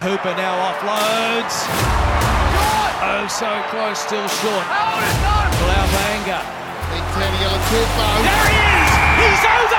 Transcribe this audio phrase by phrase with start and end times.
[0.00, 1.66] Hooper now offloads.
[3.02, 4.66] Oh, so close, still short.
[5.58, 6.38] Blaubanga.
[6.94, 8.22] Big Teddy on Tupou.
[8.22, 8.94] There he is!
[9.18, 9.77] He's over!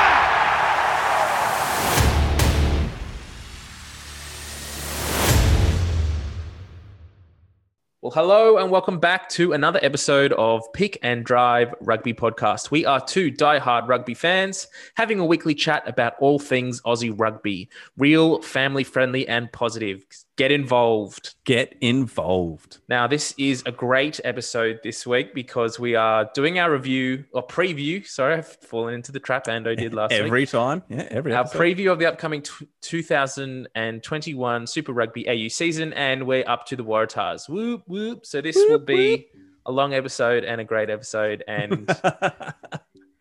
[8.09, 12.71] Well, hello and welcome back to another episode of Pick and Drive Rugby Podcast.
[12.71, 14.65] We are two die-hard rugby fans
[14.95, 20.03] having a weekly chat about all things Aussie rugby, real, family friendly, and positive.
[20.39, 21.35] Get involved.
[21.43, 22.77] Get involved.
[22.87, 27.45] Now, this is a great episode this week because we are doing our review or
[27.45, 28.07] preview.
[28.07, 30.81] Sorry, I've fallen into the trap Ando did last week Every time.
[30.87, 31.39] Yeah, every time.
[31.39, 31.59] our episode.
[31.59, 36.85] preview of the upcoming t- 2021 Super Rugby AU season, and we're up to the
[36.85, 37.49] Waratahs.
[37.49, 38.25] Whoop whoop!
[38.25, 39.27] So this will be
[39.65, 41.85] a long episode and a great episode, and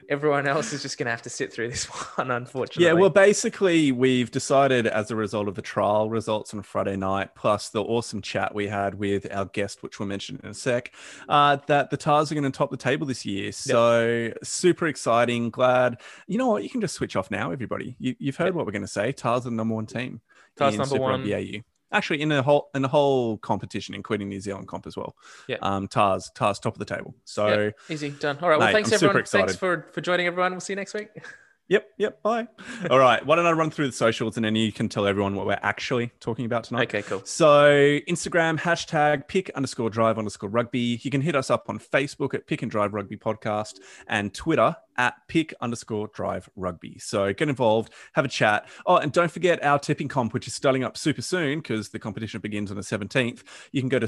[0.08, 1.84] everyone else is just going to have to sit through this
[2.16, 2.84] one, unfortunately.
[2.84, 7.34] yeah, well, basically, we've decided as a result of the trial results on Friday night,
[7.34, 10.92] plus the awesome chat we had with our guest, which we'll mention in a sec,
[11.28, 13.52] uh, that the Tahs are going to top the table this year.
[13.52, 15.50] So super exciting.
[15.50, 16.00] Glad.
[16.27, 16.62] You know what?
[16.62, 17.96] You can just switch off now, everybody.
[17.98, 19.12] You, you've heard what we're going to say.
[19.12, 20.20] Tahs are the number one team.
[20.56, 21.20] Tahs number Super one.
[21.20, 21.62] Rugby AU.
[21.92, 25.17] Actually, in the whole in the whole competition, including New Zealand comp as well.
[25.47, 25.56] Yeah.
[25.62, 27.14] Um, Tahs, Tahs, top of the table.
[27.25, 27.47] So.
[27.89, 28.39] Yeah, easy done.
[28.42, 28.58] All right.
[28.58, 29.25] Well, Mate, thanks I'm everyone.
[29.25, 30.53] Thanks for for joining everyone.
[30.53, 31.08] We'll see you next week.
[31.69, 32.48] Yep, yep, bye.
[32.91, 35.34] All right, why don't I run through the socials and then you can tell everyone
[35.34, 36.89] what we're actually talking about tonight.
[36.89, 37.20] Okay, cool.
[37.25, 37.70] So
[38.08, 40.98] Instagram hashtag pick underscore drive underscore rugby.
[41.02, 44.75] You can hit us up on Facebook at Pick and Drive Rugby Podcast and Twitter
[44.98, 46.98] at pick underscore drive rugby.
[46.98, 48.68] So get involved, have a chat.
[48.84, 51.98] Oh, and don't forget our tipping comp, which is starting up super soon because the
[51.98, 53.42] competition begins on the 17th.
[53.72, 54.06] You can go to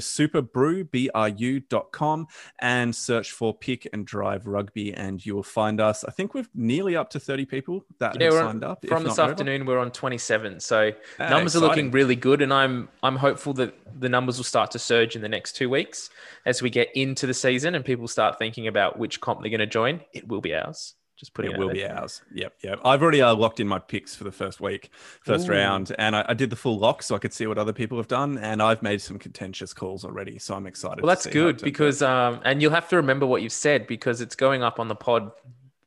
[1.01, 2.27] superbru.com
[2.59, 6.03] and search for pick and drive rugby and you will find us.
[6.03, 8.85] I think we're nearly up to 30 people that Yeah, have signed up.
[8.87, 9.31] from this not over.
[9.31, 9.65] afternoon.
[9.65, 13.73] We're on 27, so Ah, numbers are looking really good, and I'm I'm hopeful that
[13.99, 16.09] the numbers will start to surge in the next two weeks
[16.45, 19.59] as we get into the season and people start thinking about which comp they're going
[19.59, 20.01] to join.
[20.13, 20.80] It will be ours.
[21.21, 22.23] Just putting It it, will be ours.
[22.33, 22.79] Yep, yep.
[22.83, 24.89] I've already uh, locked in my picks for the first week,
[25.21, 25.51] first Ooh.
[25.51, 27.99] round, and I, I did the full lock so I could see what other people
[27.99, 31.03] have done, and I've made some contentious calls already, so I'm excited.
[31.03, 33.43] Well, that's to see how it good because um, and you'll have to remember what
[33.43, 35.31] you've said because it's going up on the pod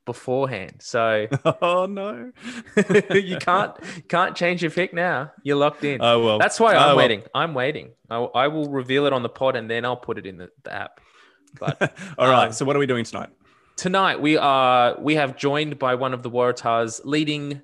[0.05, 0.77] beforehand.
[0.79, 1.27] So
[1.63, 2.31] oh no,
[3.13, 3.75] you can't
[4.09, 5.33] can't change your pick now.
[5.43, 6.01] You're locked in.
[6.01, 6.97] Oh well, That's why Oh, I'm well.
[6.97, 7.23] waiting.
[7.35, 7.91] I'm waiting.
[8.09, 10.51] I, I will reveal it on the pod and then I'll put it in the,
[10.63, 11.01] the app.
[11.59, 11.81] But
[12.19, 12.47] All right.
[12.47, 13.31] Um, so what are we doing tonight?
[13.77, 17.63] Tonight we are we have joined by one of the Waratahs leading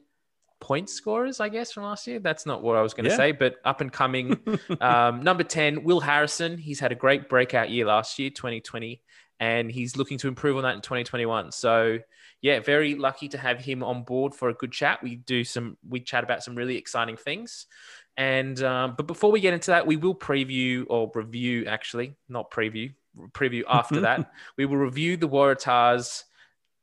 [0.60, 2.18] point scorers, I guess, from last year.
[2.18, 3.16] That's not what I was going to Yeah.
[3.16, 4.38] say, but up and coming.
[4.80, 6.58] um, number 10, Will Harrison.
[6.58, 9.00] He's had a great breakout year last year, 2020,
[9.40, 11.52] and he's looking to improve on that in 2021.
[11.52, 11.98] So
[12.42, 15.02] yeah, very lucky to have him on board for a good chat.
[15.02, 17.66] We do some we chat about some really exciting things.
[18.16, 22.50] And um, but before we get into that, we will preview or review actually, not
[22.50, 22.92] preview,
[23.28, 24.32] preview after that.
[24.56, 26.24] We will review the Waratahs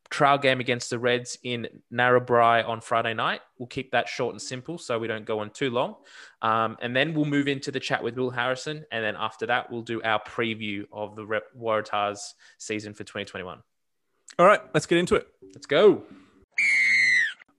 [0.10, 3.42] trial game against the Reds in Narrabri on Friday night.
[3.58, 5.96] We'll keep that short and simple so we don't go on too long.
[6.42, 8.86] Um, and then we'll move into the chat with Will Harrison.
[8.92, 13.62] And then after that, we'll do our preview of the Rep- Waratahs season for 2021.
[14.40, 15.28] All right, let's get into it.
[15.54, 16.04] Let's go.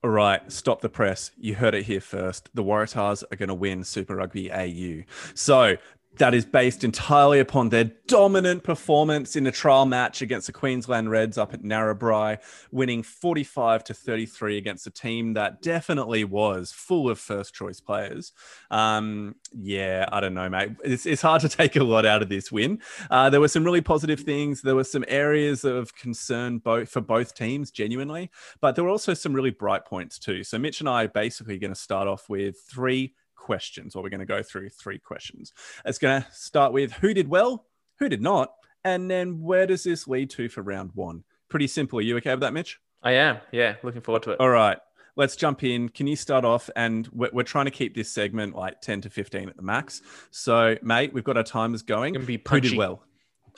[0.04, 1.32] All right, stop the press.
[1.36, 2.50] You heard it here first.
[2.54, 5.02] The Waratahs are going to win Super Rugby AU.
[5.34, 5.76] So
[6.18, 11.10] that is based entirely upon their dominant performance in the trial match against the Queensland
[11.10, 12.38] Reds up at Narrabri,
[12.72, 18.32] winning 45 to 33 against a team that definitely was full of first choice players.
[18.70, 20.72] Um, yeah, I don't know, mate.
[20.84, 22.80] It's, it's hard to take a lot out of this win.
[23.10, 24.62] Uh, there were some really positive things.
[24.62, 28.30] There were some areas of concern both for both teams, genuinely,
[28.60, 30.42] but there were also some really bright points too.
[30.42, 33.14] So Mitch and I are basically going to start off with three
[33.48, 35.54] questions, or we're going to go through three questions.
[35.86, 37.64] It's going to start with who did well,
[37.98, 38.52] who did not,
[38.84, 41.24] and then where does this lead to for round one?
[41.48, 41.98] Pretty simple.
[41.98, 42.78] Are you okay with that, Mitch?
[43.02, 43.38] I am.
[43.50, 43.76] Yeah.
[43.82, 44.40] Looking forward to it.
[44.40, 44.76] All right.
[45.16, 45.88] Let's jump in.
[45.88, 46.68] Can you start off?
[46.76, 50.02] And we're, we're trying to keep this segment like 10 to 15 at the max.
[50.30, 52.16] So, mate, we've got our timers going.
[52.64, 53.02] Who did well?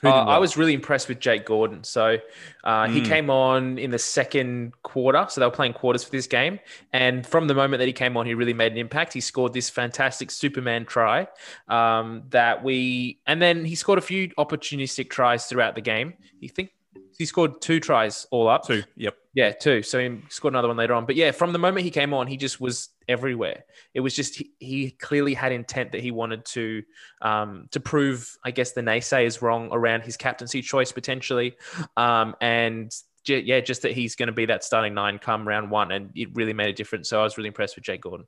[0.09, 0.25] Uh.
[0.25, 1.83] I was really impressed with Jake Gordon.
[1.83, 2.17] So
[2.63, 3.05] uh, he Mm.
[3.05, 5.25] came on in the second quarter.
[5.29, 6.59] So they were playing quarters for this game.
[6.93, 9.13] And from the moment that he came on, he really made an impact.
[9.13, 11.27] He scored this fantastic Superman try
[11.67, 16.13] um, that we, and then he scored a few opportunistic tries throughout the game.
[16.39, 16.71] You think
[17.17, 18.65] he scored two tries all up?
[18.65, 18.83] two.
[18.95, 19.15] Yep.
[19.33, 19.81] Yeah, two.
[19.81, 21.05] So he scored another one later on.
[21.05, 23.63] But yeah, from the moment he came on, he just was everywhere.
[23.93, 26.83] It was just he, he clearly had intent that he wanted to
[27.21, 31.55] um, to prove, I guess, the naysayers wrong around his captaincy choice potentially,
[31.95, 32.91] um, and
[33.25, 36.35] yeah, just that he's going to be that starting nine come round one, and it
[36.35, 37.07] really made a difference.
[37.07, 38.27] So I was really impressed with Jake Gordon.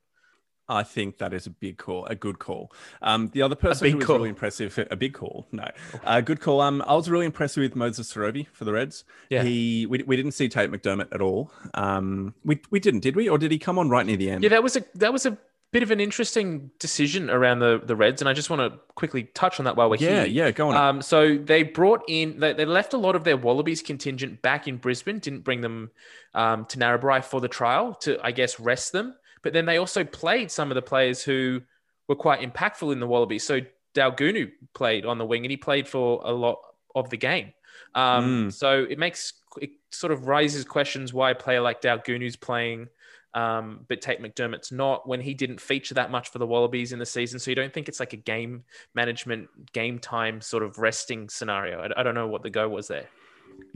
[0.68, 2.72] I think that is a big call, a good call.
[3.02, 4.16] Um, the other person who was call.
[4.16, 5.68] really impressive, a big call, no,
[6.04, 6.60] a good call.
[6.60, 9.04] Um, I was really impressed with Moses Sorovi for the Reds.
[9.28, 9.42] Yeah.
[9.42, 11.52] He, we, we didn't see Tate McDermott at all.
[11.74, 13.28] Um, we, we didn't, did we?
[13.28, 14.42] Or did he come on right near the end?
[14.42, 15.36] Yeah, that was a that was a
[15.74, 19.24] bit of an interesting decision around the the Reds, and I just want to quickly
[19.34, 20.26] touch on that while we're yeah, here.
[20.26, 20.76] Yeah, yeah, go on.
[20.76, 24.68] Um, so they brought in, they, they left a lot of their Wallabies contingent back
[24.68, 25.90] in Brisbane, didn't bring them
[26.32, 29.16] um, to Narrabri for the trial to, I guess, rest them.
[29.44, 31.62] But then they also played some of the players who
[32.08, 33.44] were quite impactful in the Wallabies.
[33.44, 33.60] So
[33.94, 36.58] Daugunu played on the wing and he played for a lot
[36.94, 37.52] of the game.
[37.94, 42.88] Um, So it makes, it sort of raises questions why a player like Daugunu's playing.
[43.34, 46.98] Um, but Tate McDermott's not when he didn't feature that much for the Wallabies in
[47.00, 47.38] the season.
[47.40, 48.64] So you don't think it's like a game
[48.94, 51.80] management, game time sort of resting scenario.
[51.80, 53.08] I, I don't know what the go was there.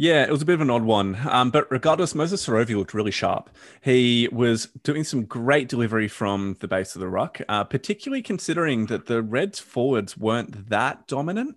[0.01, 1.19] Yeah, it was a bit of an odd one.
[1.29, 3.51] Um, but regardless, Moses Sorovi looked really sharp.
[3.81, 8.87] He was doing some great delivery from the base of the ruck, uh, particularly considering
[8.87, 11.57] that the Reds forwards weren't that dominant.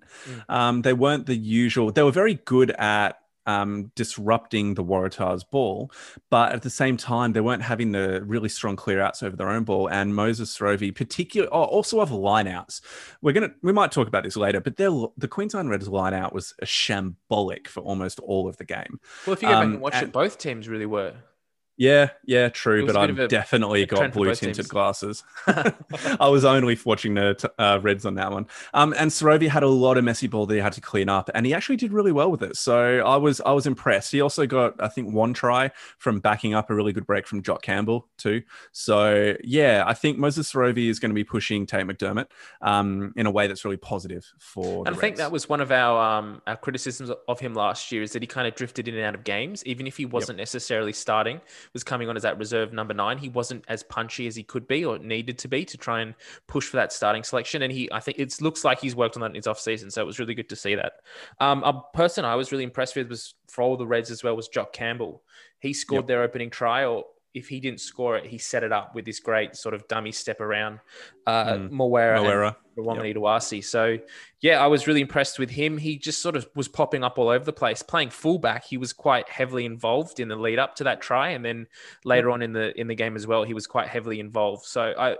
[0.49, 5.91] Um, they weren't the usual, they were very good at um, disrupting the Waratahs ball,
[6.29, 9.49] but at the same time, they weren't having the really strong clear outs over their
[9.49, 9.87] own ball.
[9.87, 12.81] And Moses Sorovi, particularly, oh, also other lineouts.
[13.21, 16.53] We're gonna, we might talk about this later, but their, the Queensland Reds lineout was
[16.61, 18.99] a shambolic for almost all of the game.
[19.25, 21.13] Well, if you go back Um, and watch and- it, both teams really were.
[21.77, 22.85] Yeah, yeah, true.
[22.85, 25.23] But I've bit of a- definitely got blue tinted glasses.
[25.47, 28.47] I was only watching the t- uh, Reds on that one.
[28.73, 31.29] Um, and Sorovi had a lot of messy ball that he had to clean up,
[31.33, 32.55] and he actually did really well with it.
[32.57, 34.11] So I was I was impressed.
[34.11, 37.41] He also got I think one try from backing up a really good break from
[37.41, 38.43] Jock Campbell too.
[38.71, 42.27] So yeah, I think Moses Sorovi is going to be pushing Tate McDermott
[42.61, 44.85] um, in a way that's really positive for.
[44.85, 45.19] And I think Reds.
[45.19, 48.27] that was one of our um, our criticisms of him last year is that he
[48.27, 51.41] kind of drifted in and out of games, even if he wasn't necessarily starting,
[51.73, 53.17] was coming on as that reserve number nine.
[53.17, 56.15] He wasn't as punchy as he could be or needed to be to try and
[56.47, 57.61] push for that starting selection.
[57.61, 59.91] And he, I think it looks like he's worked on that in his off season,
[59.91, 60.93] so it was really good to see that.
[61.39, 64.35] Um, a person I was really impressed with was for all the Reds as well
[64.35, 65.23] was Jock Campbell.
[65.59, 66.07] He scored Yep.
[66.07, 69.19] their opening try, or if he didn't score it, he set it up with this
[69.19, 70.79] great sort of dummy step around
[71.27, 71.71] uh, Mm.
[71.71, 72.55] Moera and Moera.
[72.77, 73.63] Nawaqanitawase.
[73.63, 73.97] So,
[74.41, 75.77] yeah, I was really impressed with him.
[75.77, 77.81] He just sort of was popping up all over the place.
[77.81, 81.43] Playing fullback, he was quite heavily involved in the lead up to that try, and
[81.43, 81.67] then
[82.03, 84.65] later on in the in the game as well, he was quite heavily involved.
[84.65, 85.17] So I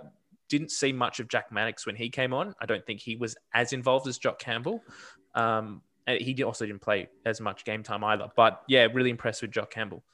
[0.48, 2.54] didn't see much of Jack Maddocks when he came on.
[2.60, 4.82] I don't think he was as involved as Jock Campbell.
[5.34, 8.28] Um, and he also didn't play as much game time either.
[8.36, 10.04] But yeah, really impressed with Jock Campbell.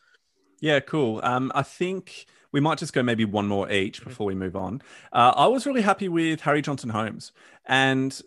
[0.60, 1.20] Yeah, cool.
[1.22, 3.75] Um, I think we might just go maybe one more Mm-hmm.
[3.75, 4.82] each before we move on.
[5.12, 7.32] Uh, I was really happy with Harry Johnson Holmes,
[7.66, 8.20] and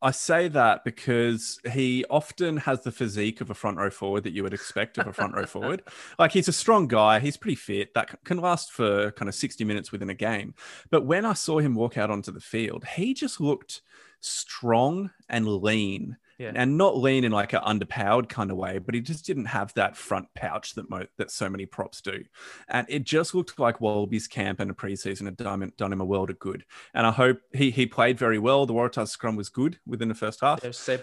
[0.00, 4.32] I say that because he often has the physique of a front row forward that
[4.32, 5.82] you would expect of a front row forward.
[6.18, 9.64] Like he's a strong guy, he's pretty fit, that can last for kind of 60
[9.64, 10.54] minutes within a game.
[10.90, 13.82] But when I saw him walk out onto the field, he just looked
[14.20, 16.16] strong and lean.
[16.38, 16.52] Yeah.
[16.54, 19.74] And not lean in like an underpowered kind of way, but he just didn't have
[19.74, 22.22] that front pouch that mo- that so many props do,
[22.68, 26.00] and it just looked like Wallabies camp and a preseason had done him, done him
[26.00, 26.64] a world of good.
[26.94, 28.66] And I hope he he played very well.
[28.66, 30.60] The Waratahs scrum was good within the first half.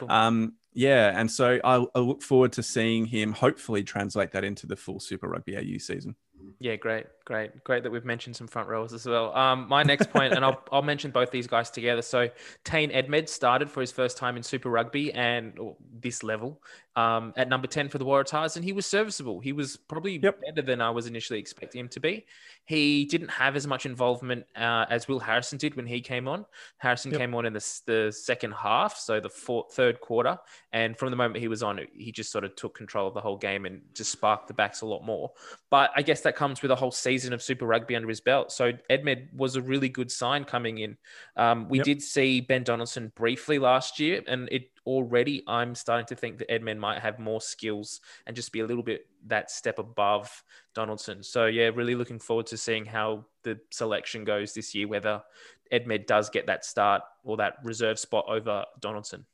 [0.10, 4.68] Um, yeah, and so I, I look forward to seeing him hopefully translate that into
[4.68, 6.16] the full Super Rugby AU season.
[6.60, 9.36] Yeah, great, great, great that we've mentioned some front rowers as well.
[9.36, 12.02] Um, my next point, and I'll, I'll mention both these guys together.
[12.02, 12.30] So,
[12.64, 15.60] Tane Edmed started for his first time in Super Rugby and
[16.00, 16.62] this level
[16.96, 19.40] um, at number 10 for the Waratahs, and he was serviceable.
[19.40, 20.40] He was probably Yep.
[20.46, 22.26] better than I was initially expecting him to be.
[22.66, 26.46] He didn't have as much involvement uh, as Will Harrison did when he came on.
[26.78, 27.20] Harrison Yep.
[27.20, 30.38] came on in the, the second half, so the fourth, third quarter.
[30.72, 33.22] And from the moment he was on, he just sort of took control of the
[33.22, 35.32] whole game and just sparked the backs a lot more.
[35.70, 38.52] But I guess that comes with a whole season of Super Rugby under his belt.
[38.52, 40.98] So Edmed was a really good sign coming in.
[41.36, 41.86] Um, we Yep.
[41.86, 46.50] did see Ben Donaldson briefly last year, and it already I'm starting to think that
[46.50, 50.44] Edmed might have more skills and just be a little bit that step above
[50.74, 51.24] Donaldson.
[51.24, 55.24] So yeah, really looking forward to seeing how the selection goes this year, whether
[55.72, 59.26] Edmed does get that start or that reserve spot over Donaldson.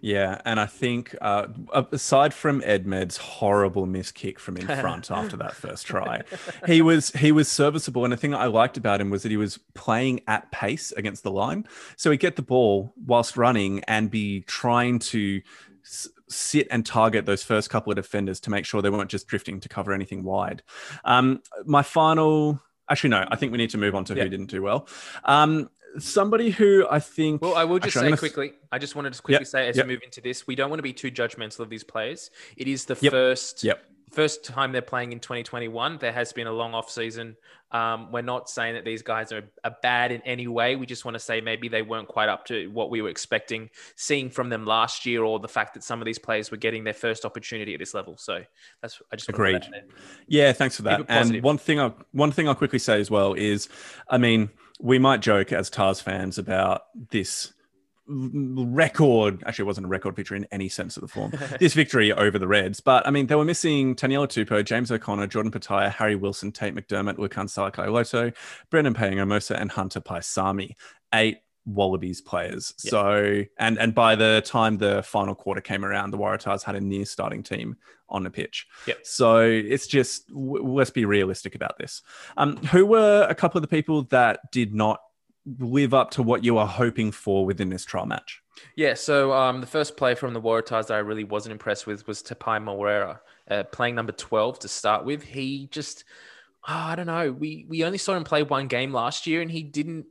[0.00, 1.48] Yeah, and I think uh,
[1.92, 6.22] aside from Edmed's horrible miss kick from in front after that first try,
[6.66, 8.04] he was he was serviceable.
[8.04, 11.24] And the thing I liked about him was that he was playing at pace against
[11.24, 15.40] the line, so he'd get the ball whilst running and be trying to
[15.84, 19.26] s- sit and target those first couple of defenders to make sure they weren't just
[19.26, 20.62] drifting to cover anything wide.
[21.04, 24.24] Um, my final, actually no, I think we need to move on to Yeah.
[24.24, 24.86] who didn't do well.
[25.24, 27.42] Um, somebody who I think.
[27.42, 28.52] Well, I will just Actually, say quickly.
[28.70, 29.86] I just wanted to quickly Yep, say as yep.
[29.86, 32.30] we move into this, we don't want to be too judgmental of these players.
[32.56, 33.84] It is the Yep, first Yep.
[34.10, 35.98] first time they're playing in 2021.
[35.98, 37.36] There has been a long off season.
[37.70, 40.76] Um, we're not saying that these guys are, are bad in any way.
[40.76, 43.68] We just want to say maybe they weren't quite up to what we were expecting,
[43.94, 46.84] seeing from them last year, or the fact that some of these players were getting
[46.84, 48.16] their first opportunity at this level.
[48.16, 48.42] So
[48.80, 49.66] that's I just agreed.
[50.26, 51.04] Yeah, thanks for that.
[51.10, 53.68] And one thing I one thing I'll quickly say as well is,
[54.08, 54.48] I mean,
[54.80, 57.52] we might joke as Tahs fans about this
[58.10, 61.30] record actually it wasn't a record victory in any sense of the form
[61.60, 62.80] this victory over the reds.
[62.80, 66.74] But i mean they were missing taniela tupou james o'connor jordan petaia harry wilson tate
[66.74, 68.34] mcdermott Lukhan salakaia
[68.70, 70.74] Brandon paenga and hunter paisami.
[71.12, 76.18] Eight wallabies players so and and by the time the final quarter came around the
[76.18, 77.76] waratahs had a near starting team
[78.08, 78.98] on the pitch yep.
[79.04, 82.02] so it's just w- let's be realistic about this
[82.38, 85.00] um who were a couple of the people that did not
[85.58, 88.42] live up to what you were hoping for within this trial match?
[88.76, 92.06] Yeah, so um, the first play from the Waratahs that I really wasn't impressed with
[92.06, 93.20] was Tapai Moera,
[93.50, 95.22] uh, playing number 12 to start with.
[95.22, 96.04] He just,
[96.66, 99.50] oh, I don't know, we, we only saw him play one game last year and
[99.50, 100.06] he didn't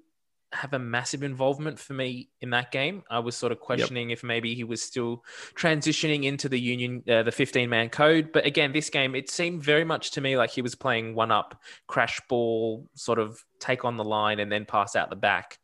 [0.58, 3.04] have a massive involvement for me in that game.
[3.10, 4.18] I was sort of questioning yep.
[4.18, 5.24] if maybe he was still
[5.56, 8.32] transitioning into the union, uh, the 15 man code.
[8.34, 11.32] But again, this game, it seemed very much to me like he was playing one
[11.32, 15.60] up, crash ball, sort of take on the line and then pass out the back.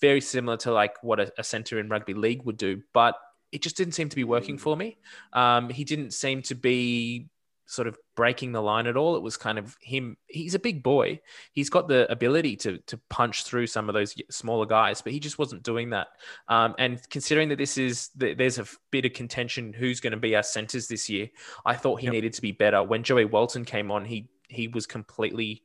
[0.00, 2.82] Very similar to like what a, a center in rugby league would do.
[2.92, 3.16] But
[3.52, 4.98] it just didn't seem to be working for me.
[5.32, 7.28] Um, he didn't seem to be
[7.66, 9.16] sort of breaking the line at all.
[9.16, 10.16] It was kind of him.
[10.26, 11.20] He's a big boy.
[11.52, 15.20] He's got the ability to to punch through some of those smaller guys, but he
[15.20, 16.08] just wasn't doing that.
[16.48, 20.36] Um, and considering that this is there's a bit of contention who's going to be
[20.36, 21.28] our centers this year,
[21.64, 22.12] I thought he yep.
[22.12, 22.82] needed to be better.
[22.82, 25.64] When Joey Walton came on, he he was completely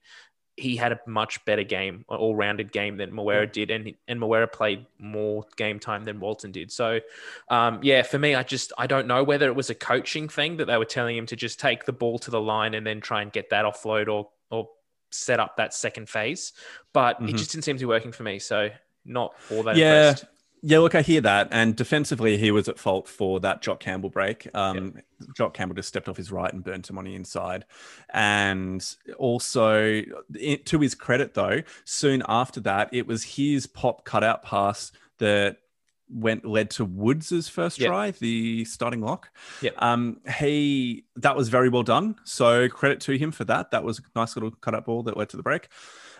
[0.57, 4.85] he had a much better game, all-rounded game than Moera did, and and Moera played
[4.99, 6.71] more game time than Walton did.
[6.71, 6.99] So,
[7.49, 10.57] um, yeah, for me, I just I don't know whether it was a coaching thing
[10.57, 13.01] that they were telling him to just take the ball to the line and then
[13.01, 14.69] try and get that offload or or
[15.11, 16.53] set up that second phase,
[16.93, 17.29] but mm-hmm.
[17.29, 18.39] it just didn't seem to be working for me.
[18.39, 18.69] So,
[19.05, 20.09] not all that yeah.
[20.09, 20.25] impressed.
[20.63, 21.47] Yeah, look, I hear that.
[21.51, 24.47] And defensively, he was at fault for that Jock Campbell break.
[24.53, 25.27] Um, yep.
[25.35, 27.65] Jock Campbell just stepped off his right and burnt him on the inside.
[28.13, 28.85] And
[29.17, 30.03] also,
[30.35, 35.57] it, to his credit, though, soon after that, it was his pop cutout pass that
[36.13, 37.89] went led to Woods's first yep.
[37.89, 39.29] try, the starting lock.
[39.61, 39.71] Yeah.
[39.77, 42.17] Um, he that was very well done.
[42.23, 43.71] So credit to him for that.
[43.71, 45.69] That was a nice little cut up ball that led to the break.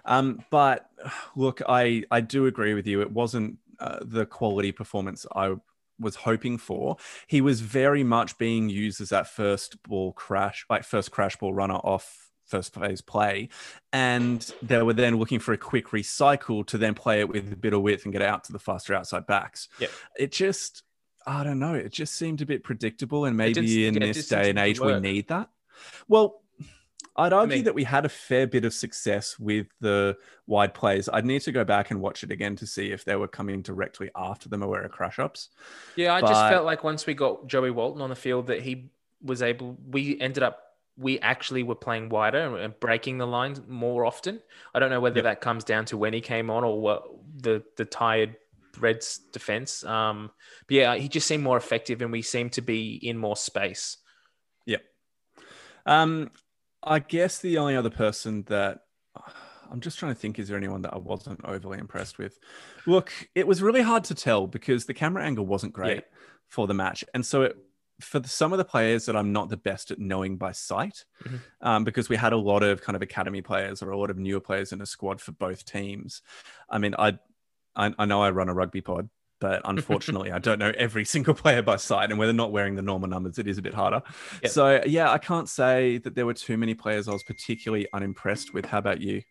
[0.06, 0.90] Um, but
[1.36, 3.02] look, I I do agree with you.
[3.02, 5.56] It wasn't uh, the quality performance I
[6.00, 6.98] was hoping for.
[7.28, 11.54] He was very much being used as that first ball crash, like first crash ball
[11.54, 13.50] runner off first phase play.
[13.94, 17.56] And they were then looking for a quick recycle to then play it with a
[17.56, 19.70] bit of width and get out to the faster outside backs.
[19.80, 19.88] Yeah.
[20.18, 20.84] It just,
[21.26, 23.26] I don't know, it just seemed a bit predictable.
[23.26, 25.50] And maybe in this day and age, we need that.
[26.08, 26.41] Well,
[27.16, 30.74] I'd argue I mean, that we had a fair bit of success with the wide
[30.74, 31.10] plays.
[31.12, 33.62] I'd need to go back and watch it again to see if they were coming
[33.62, 35.50] directly after the Moera crash ups.
[35.96, 36.28] Yeah, I but...
[36.28, 38.92] just felt like once we got Joey Walton on the field that he
[39.22, 40.62] was able, we ended up,
[40.98, 44.42] we actually were playing wider and breaking the lines more often.
[44.74, 45.26] I don't know whether yep.
[45.26, 47.04] that comes down to when he came on or what
[47.36, 48.38] the, the tired
[48.80, 49.84] Reds defense.
[49.84, 50.32] Um,
[50.68, 53.98] but yeah, he just seemed more effective and we seemed to be in more space.
[54.66, 54.84] Yep.
[55.86, 56.32] Um,
[56.84, 58.82] I guess the only other person that
[59.72, 62.38] I'm just trying to think is there anyone that I wasn't overly impressed with?
[62.86, 66.20] Look, it was really hard to tell because the camera angle wasn't great yeah.
[66.50, 67.06] for the match.
[67.14, 67.58] And so it,
[68.02, 71.06] for the, some of the players that I'm not the best at knowing by sight,
[71.24, 71.38] mm-hmm.
[71.62, 74.18] um, because we had a lot of kind of academy players or a lot of
[74.18, 76.22] newer players in the squad for both teams.
[76.70, 77.18] I mean, I,
[77.74, 79.10] I, I know I run a rugby pod,
[79.42, 82.82] but unfortunately, I don't know every single player by sight, and whether not wearing the
[82.82, 84.02] normal numbers, it is a bit harder.
[84.44, 84.52] Yep.
[84.52, 88.54] So yeah, I can't say that there were too many players I was particularly unimpressed
[88.54, 88.66] with.
[88.66, 89.24] How about you?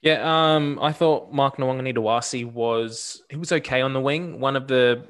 [0.00, 4.40] Yeah, um, I thought Mark Nawaqanitawase was he was okay on the wing.
[4.40, 5.04] One of the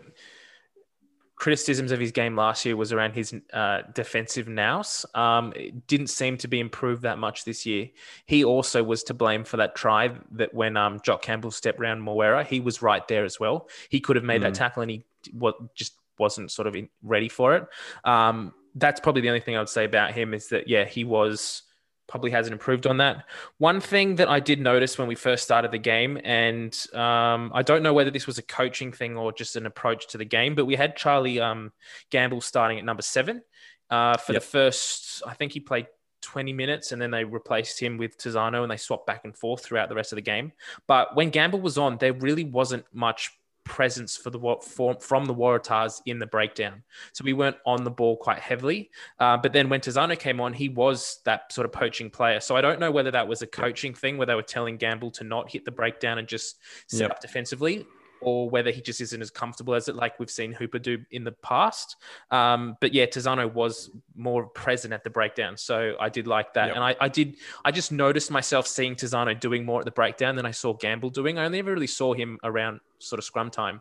[1.38, 5.06] criticisms of his game last year was around his uh, defensive nous.
[5.14, 7.88] Um, it didn't seem to be improved that much this year.
[8.26, 12.02] He also was to blame for that try that when um, Jock Campbell stepped around
[12.02, 13.68] Moera, he was right there as well.
[13.88, 14.44] He could have made mm.
[14.44, 17.66] that tackle and he what just wasn't sort of in, ready for it.
[18.04, 21.04] Um, that's probably the only thing I would say about him is that yeah, he
[21.04, 21.62] was
[22.08, 23.26] probably hasn't improved on that.
[23.58, 27.62] One thing that I did notice when we first started the game, and um, I
[27.62, 30.54] don't know whether this was a coaching thing or just an approach to the game,
[30.54, 31.72] but we had Charlie um,
[32.10, 33.42] Gamble starting at number seven
[33.90, 34.42] uh, for yep.
[34.42, 35.22] the first.
[35.26, 35.86] I think he played
[36.22, 39.64] 20 minutes and then they replaced him with Tizzano and they swapped back and forth
[39.64, 40.52] throughout the rest of the game.
[40.86, 43.37] But when Gamble was on, there really wasn't much
[43.68, 46.82] presence for the for, from the Waratahs in the breakdown.
[47.12, 48.90] So we weren't on the ball quite heavily.
[49.20, 52.40] Uh, but then when Tizzano came on, he was that sort of poaching player.
[52.40, 55.10] So I don't know whether that was a coaching thing where they were telling Gamble
[55.12, 56.58] to not hit the breakdown and just
[56.88, 57.10] set yep.
[57.12, 57.86] up defensively,
[58.20, 61.24] or whether he just isn't as comfortable as it like we've seen Hooper do in
[61.24, 61.96] the past.
[62.30, 66.68] Um, but yeah, Tizzano was more present at the breakdown, so I did like that,
[66.68, 66.76] yep.
[66.76, 67.36] and I, I, did.
[67.64, 71.10] I just noticed myself seeing Tizzano doing more at the breakdown than I saw Gamble
[71.10, 71.38] doing.
[71.38, 73.80] I only ever really saw him around sort of scrum time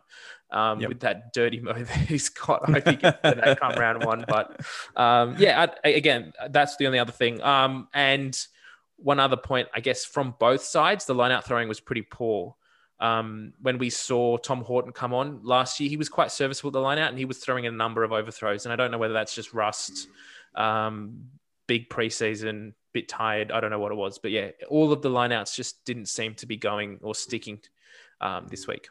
[0.50, 0.88] um, yep.
[0.88, 2.68] with that dirty mode that he's got.
[2.68, 4.60] I hope he gets that come round one, but
[4.96, 7.42] um, yeah, I, again, that's the only other thing.
[7.42, 8.38] Um, and
[8.96, 12.56] one other point, I guess, from both sides, the line out throwing was pretty poor.
[13.00, 16.72] Um, when we saw Tom Horton come on last year, he was quite serviceable at
[16.72, 18.66] the line out and he was throwing a number of overthrows.
[18.66, 20.08] And I don't know whether that's just rust,
[20.54, 21.26] um,
[21.66, 23.52] big preseason, bit tired.
[23.52, 24.18] I don't know what it was.
[24.18, 27.60] But yeah, all of the lineouts just didn't seem to be going or sticking
[28.20, 28.88] um, this week.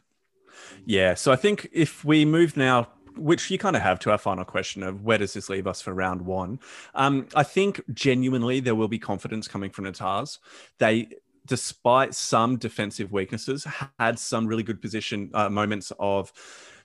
[0.86, 1.14] Yeah.
[1.14, 2.88] So I think if we move now
[3.18, 5.80] which you kind of have to our final question of where does this leave us
[5.80, 6.60] for round one?
[6.94, 10.38] Um, I think genuinely there will be confidence coming from Natars.
[10.78, 11.08] They
[11.48, 13.66] despite some defensive weaknesses,
[13.98, 16.32] had some really good position uh, moments of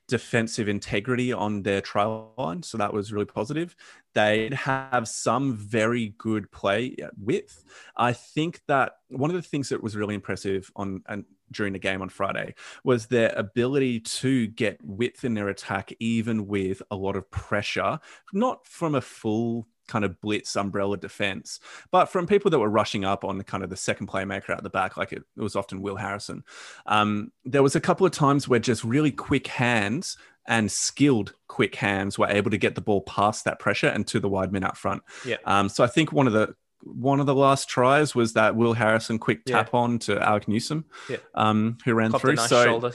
[0.08, 2.62] defensive integrity on their trial line.
[2.63, 3.75] So that was really positive.
[4.13, 7.63] They'd have some very good play width.
[7.96, 11.79] I think that one of the things that was really impressive on and during the
[11.79, 16.96] game on Friday was their ability to get width in their attack, even with a
[16.96, 18.00] lot of pressure,
[18.34, 21.60] not from a full kind of blitz umbrella defense.
[21.92, 24.63] But from people that were rushing up on the kind of the second playmaker at
[24.63, 26.44] the back, like it, it was often Will Harrison,
[26.86, 31.75] um, there was a couple of times where just really quick hands and skilled quick
[31.75, 34.63] hands were able to get the ball past that pressure and to the wide men
[34.63, 35.02] up front.
[35.25, 35.38] Yeah.
[35.46, 38.74] Um, so I think one of the one of the last tries was that Will
[38.74, 39.80] Harrison quick tap yeah.
[39.80, 41.18] on to Alex Newsome, yeah.
[41.34, 42.36] um, who ran Copped through.
[42.36, 42.92] Nice so shoulder.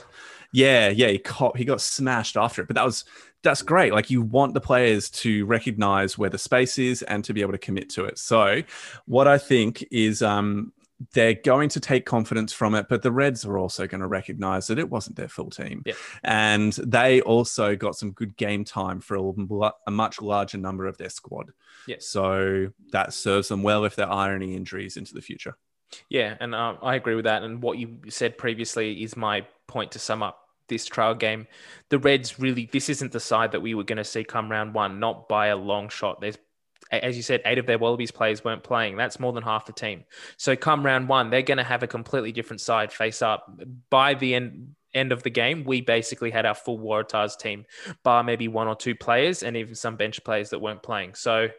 [0.51, 3.05] Yeah, yeah, he caught, he got smashed after it, but that was
[3.41, 3.93] that's great.
[3.93, 7.53] Like you want the players to recognize where the space is and to be able
[7.53, 8.17] to commit to it.
[8.17, 8.63] So,
[9.05, 10.73] what I think is um,
[11.13, 14.67] they're going to take confidence from it, but the Reds are also going to recognize
[14.67, 15.83] that it wasn't their full team.
[15.85, 15.93] Yeah.
[16.23, 20.97] And they also got some good game time for a, a much larger number of
[20.97, 21.51] their squad.
[21.87, 21.97] Yeah.
[21.99, 25.55] So that serves them well if there are any injuries into the future.
[26.09, 26.35] Yeah.
[26.39, 27.43] And uh, I agree with that.
[27.43, 31.47] And what you said previously is my point to sum up this trial game.
[31.89, 34.73] The Reds really, this isn't the side that we were going to see come round
[34.73, 36.19] one, not by a long shot.
[36.19, 36.37] There's,
[36.91, 38.97] as you said, eight of their Wallabies players weren't playing.
[38.97, 40.03] That's more than half the team.
[40.37, 43.49] So come round one, they're going to have a completely different side face up.
[43.89, 47.65] By the end, end of the game, we basically had our full Waratahs team,
[48.03, 51.15] bar maybe one or two players and even some bench players that weren't playing.
[51.15, 51.49] So,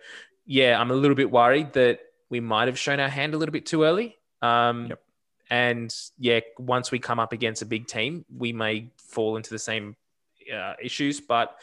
[0.47, 3.53] yeah, I'm a little bit worried that we might have shown our hand a little
[3.53, 4.17] bit too early.
[4.43, 5.01] Um, yep.
[5.51, 9.59] And yeah, once we come up against a big team, we may fall into the
[9.59, 9.97] same
[10.53, 11.21] uh, issues.
[11.21, 11.57] But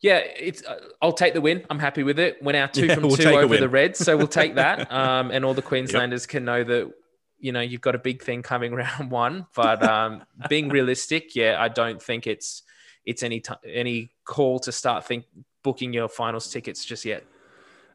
[0.00, 1.64] yeah, it's uh, I'll take the win.
[1.70, 2.42] I'm happy with it.
[2.42, 4.92] Went out two yeah, from we'll two over the Reds, so we'll take that.
[4.98, 6.28] Um, and all the Queenslanders yep.
[6.28, 6.92] can know that
[7.38, 9.46] you know you've got a big thing coming round one.
[9.54, 12.62] But um, being realistic, yeah, I don't think it's
[13.04, 15.24] it's any t- any call to start think
[15.62, 17.24] booking your finals tickets just yet.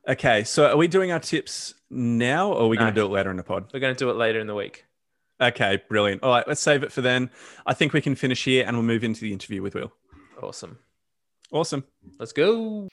[0.07, 2.83] Okay, so are we doing our tips now, or are we no.
[2.83, 3.71] going to do it later in the pod?
[3.73, 4.85] We're going to do it later in the week.
[5.41, 6.23] Okay, brilliant.
[6.23, 7.29] All right, let's save it for then.
[7.65, 9.91] I think we can finish here and we'll move into the interview with Will.
[10.41, 10.79] Awesome.
[11.51, 11.83] Awesome.
[12.19, 12.87] Let's go.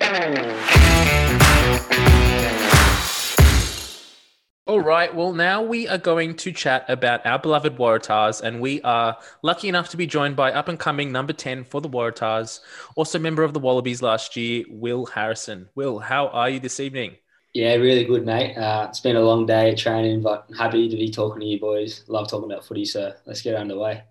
[4.66, 5.12] All right.
[5.12, 9.68] Well, now we are going to chat about our beloved Waratahs, and we are lucky
[9.68, 12.61] enough to be joined by up and coming number 10 for the Waratahs,
[12.94, 15.68] also member of the Wallabies last year, Will Harrison.
[15.74, 17.16] Will, how are you this evening?
[17.52, 18.56] Yeah, really good, mate.
[18.56, 21.58] Uh, it's been a long day training, but I'm happy to be talking to you
[21.58, 22.04] boys.
[22.06, 24.04] Love talking about footy, so let's get underway.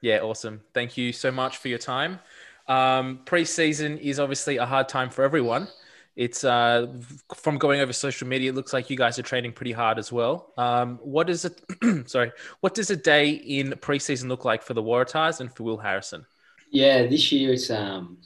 [0.00, 0.62] Yeah, awesome.
[0.74, 2.20] Thank you so much for your time.
[2.68, 5.68] Um, preseason is obviously a hard time for everyone.
[6.14, 6.88] It's uh,
[7.34, 8.50] from going over social media.
[8.50, 10.52] It looks like you guys are training pretty hard as well.
[10.56, 11.60] Um, what is it?
[12.08, 15.78] sorry, what does a day in preseason look like for the Waratahs and for Will
[15.78, 16.26] Harrison?
[16.70, 18.18] Yeah, this year it's um,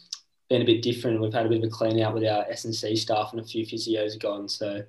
[0.52, 1.20] been a bit different.
[1.20, 3.40] We've had a bit of a clean out with our S and C staff, and
[3.40, 4.48] a few physios gone.
[4.48, 4.82] So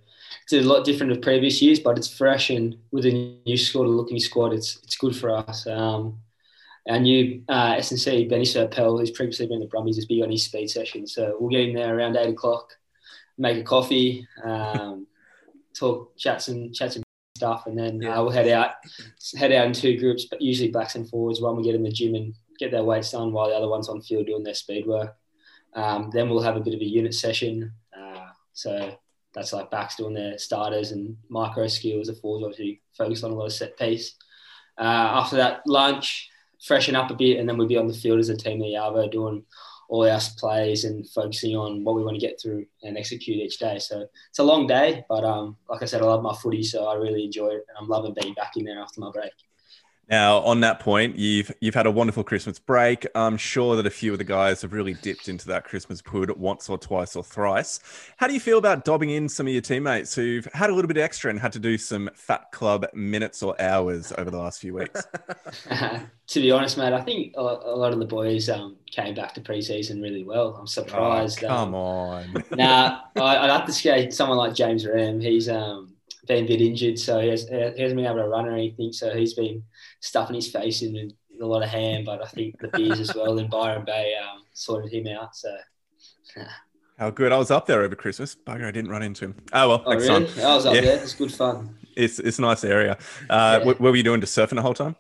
[0.44, 3.86] it's a lot different of previous years, but it's fresh and with a new squad,
[3.86, 5.66] a looking squad, it's it's good for us.
[5.66, 6.20] Um,
[6.90, 10.22] our new uh, S and C Benny Serpel, who's previously been the Brumbies, is big
[10.22, 11.08] on his speed session.
[11.08, 12.74] So we'll get him there around eight o'clock,
[13.38, 15.08] make a coffee, um,
[15.80, 17.04] talk, chat some chat some
[17.38, 18.20] stuff, and then yeah.
[18.20, 18.72] uh, we'll head out
[19.38, 21.40] head out in two groups, but usually backs and forwards.
[21.40, 23.88] One we get in the gym and get their weights done, while the other one's
[23.88, 25.16] on field doing their speed work.
[25.76, 27.72] Um, then we'll have a bit of a unit session.
[27.98, 28.96] Uh, so
[29.34, 32.08] that's like backs doing their starters and micro skills.
[32.08, 34.16] The forwards obviously focus on a lot of set piece.
[34.78, 36.30] Uh, after that, lunch,
[36.66, 38.70] freshen up a bit, and then we'll be on the field as a team at
[38.70, 39.44] Yarvo doing
[39.90, 43.60] all our plays and focusing on what we want to get through and execute each
[43.60, 43.78] day.
[43.80, 46.86] So it's a long day, but um, like I said, I love my footy, so
[46.86, 49.34] I really enjoy it, and I'm loving being back in there after my break.
[50.10, 53.08] Now, on that point, you've you've had a wonderful Christmas break.
[53.16, 56.30] I'm sure that a few of the guys have really dipped into that Christmas pud
[56.32, 57.80] once or twice or thrice.
[58.18, 60.88] How do you feel about dobbing in some of your teammates who've had a little
[60.88, 64.60] bit extra and had to do some fat club minutes or hours over the last
[64.60, 65.06] few weeks?
[66.28, 69.42] to be honest, mate, I think a lot of the boys um, came back to
[69.42, 70.58] preseason really well.
[70.60, 71.44] I'm surprised.
[71.46, 72.44] Oh, come um, on.
[72.52, 75.22] nah, I, would have to say someone like James Ramm.
[75.22, 75.93] He's um,
[76.28, 78.94] been a bit injured, so he, has, he hasn't been able to run or anything.
[78.94, 79.64] So he's been
[80.00, 83.38] stuffing his face in a lot of ham, but I think the beers as well
[83.40, 85.36] in Byron Bay um, sorted him out.
[85.36, 85.56] So.
[86.98, 87.32] How good!
[87.32, 88.36] I was up there over Christmas.
[88.36, 89.36] Bugger, I didn't run into him.
[89.52, 90.28] Oh well, oh, next really?
[90.28, 90.46] time.
[90.46, 90.82] I was up yeah.
[90.82, 91.04] there.
[91.04, 91.76] It's good fun.
[91.96, 92.98] It's it's a nice area.
[93.30, 93.66] Uh, yeah.
[93.66, 94.22] What were you doing?
[94.22, 94.96] To surfing the whole time?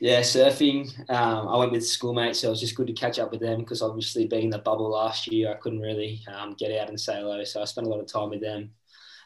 [0.00, 0.92] Yeah, surfing.
[1.08, 3.60] Um, I went with schoolmates, so it was just good to catch up with them
[3.60, 7.00] because obviously being in the bubble last year, I couldn't really um, get out and
[7.00, 7.44] say hello.
[7.44, 8.70] So I spent a lot of time with them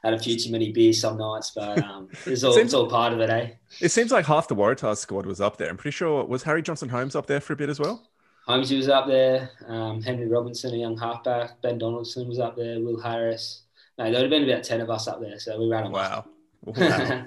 [0.03, 2.89] had a few too many beers some nights, but um, it's all seems, it's all
[2.89, 3.51] part of it, eh?
[3.81, 5.69] It seems like half the Waratahs squad was up there.
[5.69, 8.09] I'm pretty sure was Harry Johnson Holmes up there for a bit as well.
[8.47, 9.51] Holmes was up there.
[9.67, 11.61] Um, Henry Robinson, a young halfback.
[11.61, 12.81] Ben Donaldson was up there.
[12.81, 13.63] Will Harris.
[13.99, 15.91] No, there would have been about ten of us up there, so we ran a
[15.91, 16.25] wow.
[16.65, 17.27] Wow.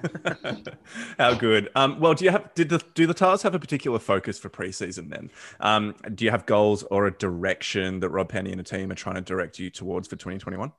[1.18, 1.70] How good.
[1.74, 4.48] Um, well, do you have did the do the Tahs have a particular focus for
[4.48, 5.30] preseason then?
[5.60, 8.96] Um, do you have goals or a direction that Rob Penney and the team are
[8.96, 10.72] trying to direct you towards for 2021?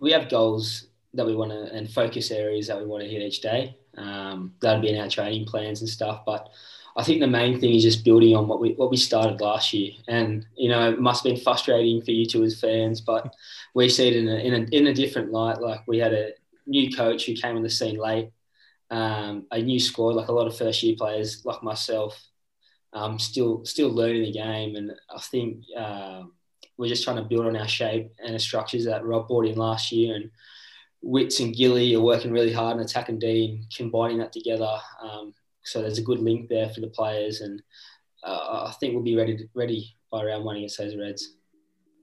[0.00, 3.22] We have goals that we want to and focus areas that we want to hit
[3.22, 3.76] each day.
[3.96, 6.22] Um, that'd be in our training plans and stuff.
[6.24, 6.48] But
[6.96, 9.72] I think the main thing is just building on what we what we started last
[9.72, 9.92] year.
[10.06, 13.34] And you know, it must have been frustrating for you two as fans, but
[13.74, 15.60] we see it in a in a, in a different light.
[15.60, 16.32] Like we had a
[16.66, 18.30] new coach who came on the scene late,
[18.90, 22.20] um, a new squad, like a lot of first year players like myself,
[22.92, 24.76] um, still still learning the game.
[24.76, 25.64] And I think.
[25.76, 26.24] Uh,
[26.78, 29.56] we're just trying to build on our shape and the structures that Rob brought in
[29.56, 30.14] last year.
[30.14, 30.30] And
[31.02, 34.76] Witts and Gilly are working really hard on attack and D and combining that together.
[35.02, 37.60] Um, so there's a good link there for the players, and
[38.24, 41.34] uh, I think we'll be ready to, ready by round one against those Reds.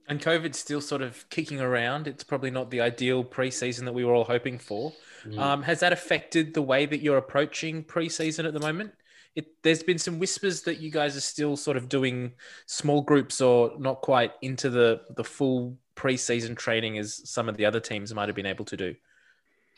[0.08, 2.06] And COVID's still sort of kicking around.
[2.06, 4.92] It's probably not the ideal preseason that we were all hoping for.
[5.24, 5.38] Mm.
[5.38, 8.92] Um, has that affected the way that you're approaching preseason at the moment?
[9.36, 12.32] It, there's been some whispers that you guys are still sort of doing
[12.64, 17.64] small groups or not quite into the the full preseason training as some of the
[17.64, 18.94] other teams might have been able to do.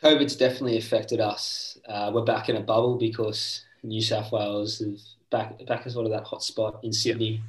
[0.03, 1.77] COVID's definitely affected us.
[1.89, 6.07] Uh, we're back in a bubble because New South Wales is back back as sort
[6.07, 7.43] of that hot spot in Sydney.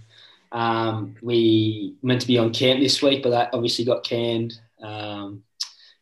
[0.51, 4.59] Um, we meant to be on camp this week, but that obviously got canned.
[4.81, 5.43] Um,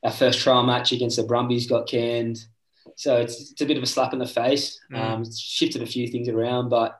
[0.04, 2.46] our first trial match against the Brumbies got canned.
[2.96, 4.80] So it's, it's a bit of a slap in the face.
[4.92, 5.00] Mm.
[5.00, 7.00] Um, it's shifted a few things around, but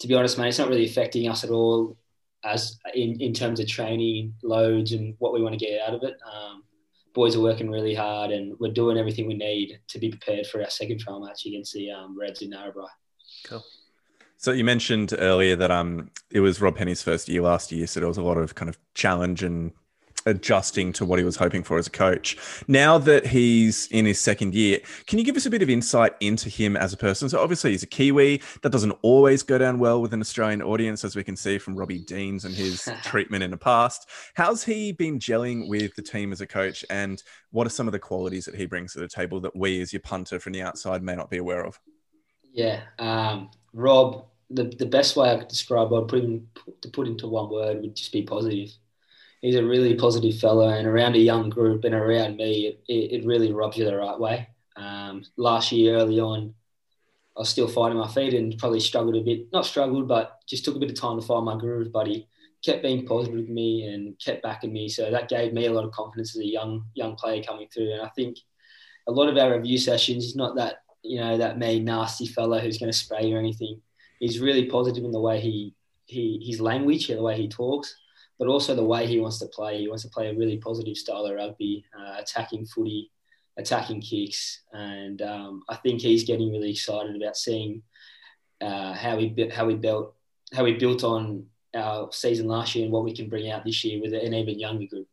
[0.00, 1.96] to be honest, mate, it's not really affecting us at all
[2.44, 6.02] as in, in terms of training loads and what we want to get out of
[6.02, 6.16] it.
[6.24, 6.62] Um,
[7.14, 10.62] boys are working really hard and we're doing everything we need to be prepared for
[10.62, 12.86] our second trial match against the um, Reds in Narrabri.
[13.44, 13.64] Cool.
[14.36, 18.00] So you mentioned earlier that um it was Rob Penney's first year last year, so
[18.00, 19.72] there was a lot of kind of challenge and
[20.26, 22.36] adjusting to what he was hoping for as a coach.
[22.68, 26.14] Now that he's in his second year, can you give us a bit of insight
[26.20, 27.28] into him as a person?
[27.28, 28.42] So obviously he's a Kiwi.
[28.62, 31.76] That doesn't always go down well with an Australian audience, as we can see from
[31.76, 34.08] Robbie Deans and his treatment in the past.
[34.34, 37.92] How's he been gelling with the team as a coach, and what are some of
[37.92, 40.62] the qualities that he brings to the table that we, as your punter from the
[40.62, 41.78] outside, may not be aware of?
[42.52, 44.26] Yeah, um, Rob.
[44.48, 46.48] The, the best way I could describe Rob, put him,
[46.80, 48.70] to put into one word, would just be positive
[49.40, 53.26] he's a really positive fellow, and around a young group and around me, it, it
[53.26, 54.48] really rubs you the right way.
[54.76, 56.54] Um, last year, early on,
[57.36, 59.52] I was still finding my feet and probably struggled a bit.
[59.52, 61.92] Not struggled, but just took a bit of time to find my groove.
[61.92, 62.26] But he
[62.64, 65.84] kept being positive with me and kept backing me, so that gave me a lot
[65.84, 67.92] of confidence as a young young player coming through.
[67.92, 68.38] And I think
[69.06, 72.58] a lot of our review sessions, he's not that you know that mean nasty fellow
[72.58, 73.80] who's going to spray you or anything.
[74.18, 75.74] He's really positive in the way he
[76.06, 77.94] he his language, the way he talks
[78.38, 79.78] but also the way he wants to play.
[79.80, 83.10] He wants to play a really positive style of rugby, uh, attacking footy,
[83.56, 87.82] attacking kicks, and um, I think he's getting really excited about seeing
[88.60, 90.14] uh, how we how we built
[90.54, 93.84] how we built on our season last year and what we can bring out this
[93.84, 95.08] year with an even younger group.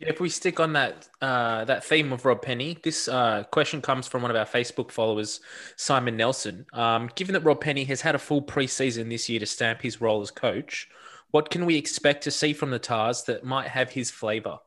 [0.00, 4.06] If we stick on that uh, that theme of Rob Penney, this uh, question comes
[4.06, 5.40] from one of our Facebook followers,
[5.76, 6.66] Simon Nelson.
[6.72, 10.00] Um, given that Rob Penney has had a full preseason this year to stamp his
[10.00, 10.88] role as coach,
[11.30, 14.58] what can we expect to see from the Tahs that might have his flavour?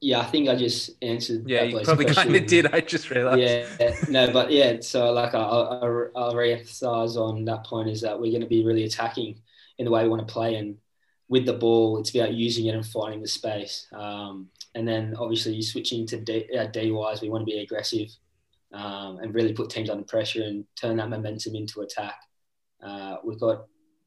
[0.00, 1.44] Yeah, I think I just answered.
[1.46, 2.72] Yeah, that you bloke's probably kind of did.
[2.74, 3.40] I just realized.
[3.40, 8.18] Yeah, no, but yeah, so like I, I, I'll re-emphasize on that point is that
[8.18, 9.40] we're going to be really attacking
[9.78, 10.78] in the way we want to play, and
[11.28, 13.86] with the ball, it's about using it and finding the space.
[13.92, 18.08] Um, and then obviously switching to D, uh, D wise, we want to be aggressive
[18.72, 22.16] um, and really put teams under pressure and turn that momentum into attack.
[22.82, 23.66] Uh, we've got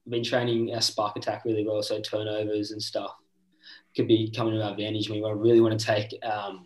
[0.10, 3.16] been training our spark attack really well, so turnovers and stuff
[3.96, 5.10] could be coming to our advantage.
[5.10, 6.66] We really want to take um,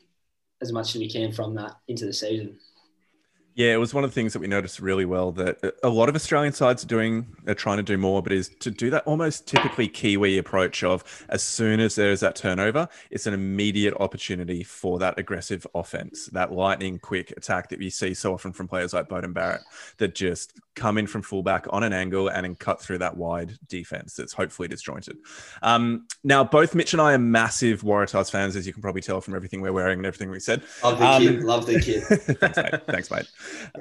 [0.62, 2.58] as much as we can from that into the season.
[3.58, 6.10] Yeah, it was one of the things that we noticed really well that a lot
[6.10, 9.04] of Australian sides are doing, are trying to do more, but is to do that
[9.08, 14.64] almost typically Kiwi approach of as soon as there's that turnover, it's an immediate opportunity
[14.64, 18.94] for that aggressive offense, that lightning quick attack that we see so often from players
[18.94, 19.62] like Beauden Barrett
[19.98, 23.58] that just come in from fullback on an angle and then cut through that wide
[23.68, 25.18] defense that's hopefully disjointed.
[25.64, 29.20] Um, now, both Mitch and I are massive Waratahs fans, as you can probably tell
[29.20, 30.62] from everything we're wearing and everything we said.
[30.84, 31.44] Love the Um, kid.
[31.44, 32.04] Love the kid.
[32.40, 32.82] Thanks, mate.
[32.86, 33.28] Thanks, mate.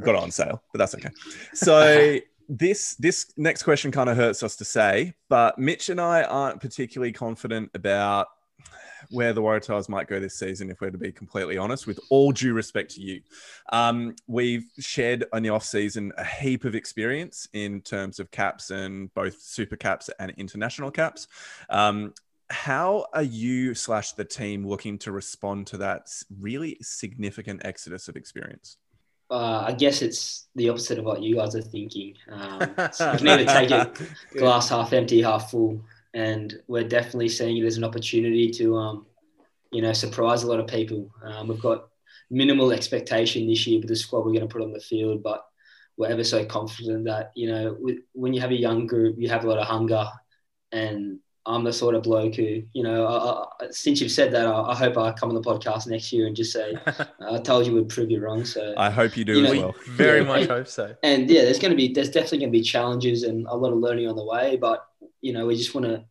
[0.00, 1.10] Got it on sale, but that's okay.
[1.54, 6.22] So this this next question kind of hurts us to say, but Mitch and I
[6.22, 8.28] aren't particularly confident about
[9.10, 12.32] where the Waratahs might go this season, if we're to be completely honest, with all
[12.32, 13.20] due respect to you.
[13.70, 18.70] Um, we've shared in the off season a heap of experience in terms of caps
[18.70, 21.28] and both super caps and international caps.
[21.70, 22.14] Um,
[22.48, 26.08] how are you slash the team looking to respond to that
[26.40, 28.76] really significant exodus of experience?
[29.30, 32.14] Uh, I guess it's the opposite of what you guys are thinking.
[32.30, 32.60] Um,
[32.92, 35.80] so we can either take it glass half empty, half full,
[36.14, 39.06] and we're definitely seeing it as an opportunity to, um,
[39.72, 41.10] you know, surprise a lot of people.
[41.24, 41.88] Um, we've got
[42.30, 45.44] minimal expectation this year with the squad we're going to put on the field, but
[45.96, 49.28] we're ever so confident that you know, with, when you have a young group, you
[49.28, 50.06] have a lot of hunger,
[50.72, 54.46] and I'm the sort of bloke who, you know, I, I, since you've said that,
[54.46, 56.74] I, I, hope I come on the podcast next year and just say,
[57.20, 58.44] I told you we'd prove you wrong.
[58.44, 59.74] So I hope you do You as know, well.
[59.90, 60.26] Very Yeah.
[60.26, 60.94] much hope so.
[61.04, 63.72] and yeah, there's going to be there's definitely going to be challenges and a lot
[63.72, 64.56] of learning on the way.
[64.56, 64.84] But
[65.20, 66.04] you know, we just want to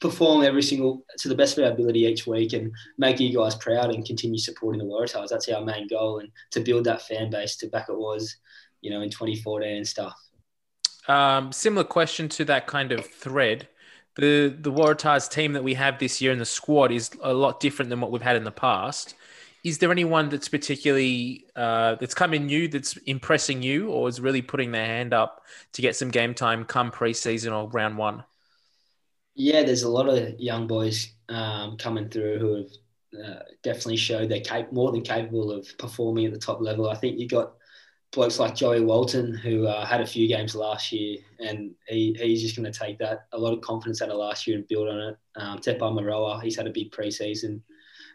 [0.00, 3.54] perform every single to the best of our ability each week and make you guys
[3.56, 5.28] proud and continue supporting the Waratahs.
[5.28, 8.36] That's our main goal, and to build that fan base to back it was,
[8.82, 10.14] you know, in 2014 and stuff.
[11.08, 13.68] Um, similar question to that kind of thread.
[14.16, 17.60] The the Waratahs team that we have this year in the squad is a lot
[17.60, 19.14] different than what we've had in the past.
[19.62, 24.42] Is there anyone that's particularly uh, that's coming new that's impressing you, or is really
[24.42, 28.24] putting their hand up to get some game time come preseason or round one?
[29.34, 32.70] Yeah, there's a lot of young boys um, coming through who have
[33.24, 36.88] uh, definitely showed they're cap- more than capable of performing at the top level.
[36.88, 37.52] I think you got
[38.12, 42.42] blokes like Joey Walton who uh, had a few games last year, and he, he's
[42.42, 44.88] just going to take that a lot of confidence out of last year and build
[44.88, 45.16] on it.
[45.36, 47.60] Um, Tepa Maroa, he's had a big preseason.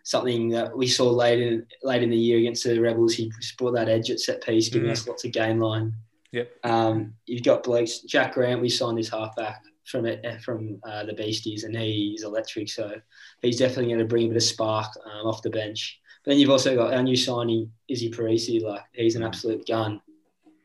[0.04, 3.76] Something that we saw late in late in the year against the Rebels, he brought
[3.76, 4.94] that edge at set piece, giving Mhm.
[4.94, 5.94] us lots of game line.
[6.32, 6.52] Yep.
[6.64, 8.00] Um, you've got blokes.
[8.00, 12.70] Jack Grant, we signed his halfback from it from uh, the Beasties, and he's electric.
[12.70, 12.96] So
[13.44, 16.00] he's definitely going to bring a bit of spark um, off the bench.
[16.24, 18.62] Then you've also got our new signing, Izzy Perese.
[18.62, 20.02] Like he's an absolute gun.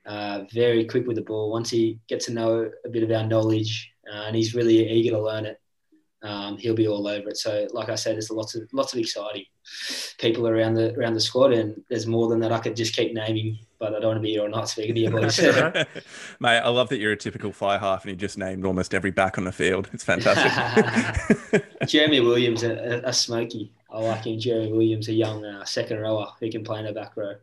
[0.04, 1.50] Uh, very quick with the ball.
[1.50, 5.10] Once he gets to know a bit of our knowledge, uh, and he's really eager
[5.10, 5.60] to learn it,
[6.22, 7.36] um, he'll be all over it.
[7.36, 9.44] So, like I said, there's lots of lots of exciting
[10.18, 12.52] people around the around the squad, and there's more than that.
[12.52, 14.94] I could just keep naming, but I don't want to be here or not speaking
[14.94, 15.38] to you boys.
[16.40, 19.10] Mate, I love that you're a typical fly half and you just named almost every
[19.10, 19.88] back on the field.
[19.92, 21.64] It's fantastic.
[21.86, 23.72] Jeremy Williams, a, a, a smoky.
[23.90, 24.38] I like him.
[24.38, 27.34] Jeremy Williams, a young uh, second rower who can play in the back row.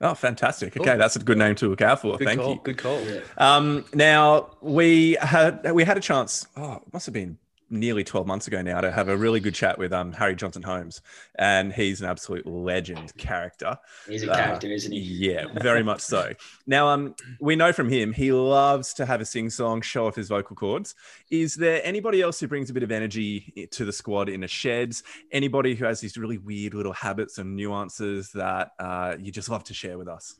[0.00, 0.76] oh, fantastic.
[0.76, 0.98] Okay, Cool.
[0.98, 2.16] that's a good name to look out for.
[2.16, 2.54] Good Thank call.
[2.54, 2.60] you.
[2.62, 3.00] Good call.
[3.02, 3.20] Yeah.
[3.36, 6.46] Um, now we had we had a chance.
[6.56, 7.38] Oh, it must have been
[7.72, 10.62] nearly 12 months ago now to have a really good chat with um, Harry Johnson
[10.62, 11.00] Holmes,
[11.36, 13.78] and he's an absolute legend character.
[14.06, 15.00] He's a Uh, character, isn't he?
[15.00, 16.32] Yeah, very much so.
[16.66, 20.16] Now, um, we know from him he loves to have a sing song, show off
[20.16, 20.94] his vocal cords.
[21.30, 24.48] Is there anybody else who brings a bit of energy to the squad in the
[24.48, 25.02] sheds?
[25.32, 29.64] Anybody who has these really weird little habits and nuances that uh, you just love
[29.64, 30.36] to share with us?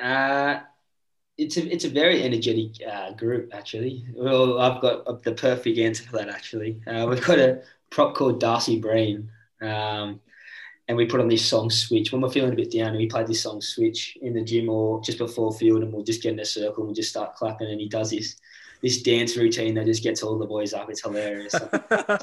[0.00, 0.60] Uh,
[1.42, 4.04] it's a it's a very energetic uh, group actually.
[4.14, 6.80] Well, I've got the perfect answer for that actually.
[6.86, 10.20] Uh, we've got a prop called Darcy Breen, um,
[10.88, 12.88] and we put on this song switch when we're feeling a bit down.
[12.88, 16.04] And We play this song switch in the gym or just before field, and we'll
[16.04, 17.68] just get in a circle and we'll just start clapping.
[17.68, 18.36] And he does this
[18.82, 20.90] this dance routine that just gets all the boys up.
[20.90, 21.54] It's hilarious.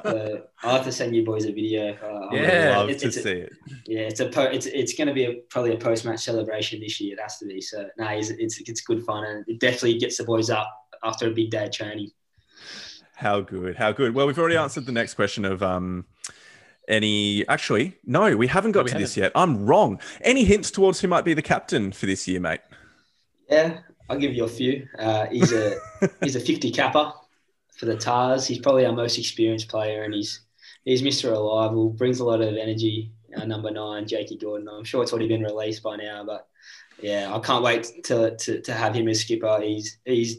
[0.04, 1.94] So I'll have to send you boys a video.
[1.96, 2.78] Uh, Yeah.
[2.78, 3.54] love it's- to it's a- see it.
[3.86, 6.80] yeah, it's a po- it's it's going to be a, probably a post match celebration
[6.82, 7.14] this year.
[7.18, 7.62] It has to be.
[7.62, 10.70] So no, it's, it's it's good fun and it definitely gets the boys up
[11.04, 12.12] after a big day of training.
[13.16, 14.14] How good, how good.
[14.16, 16.06] Well, we've already answered the next question of um,
[16.88, 19.32] Any, actually, no, we haven't got we to this yet.
[19.36, 20.00] I'm wrong.
[20.22, 22.62] Any hints towards who might be the captain for this year, mate?
[23.50, 24.88] Yeah, I'll give you a few.
[24.98, 25.78] Uh, he's a
[26.22, 27.12] he's a 50 capper
[27.78, 28.48] for the Tahs.
[28.48, 30.42] He's probably our most experienced player, and he's
[30.86, 31.32] he's Mr.
[31.32, 31.92] Reliable.
[31.92, 33.12] Brings a lot of energy.
[33.38, 34.68] Our number nine, Jakey Gordon.
[34.68, 36.48] I'm sure it's already been released by now, but
[37.00, 39.60] yeah, I can't wait to to, to have him as skipper.
[39.62, 40.38] He's he's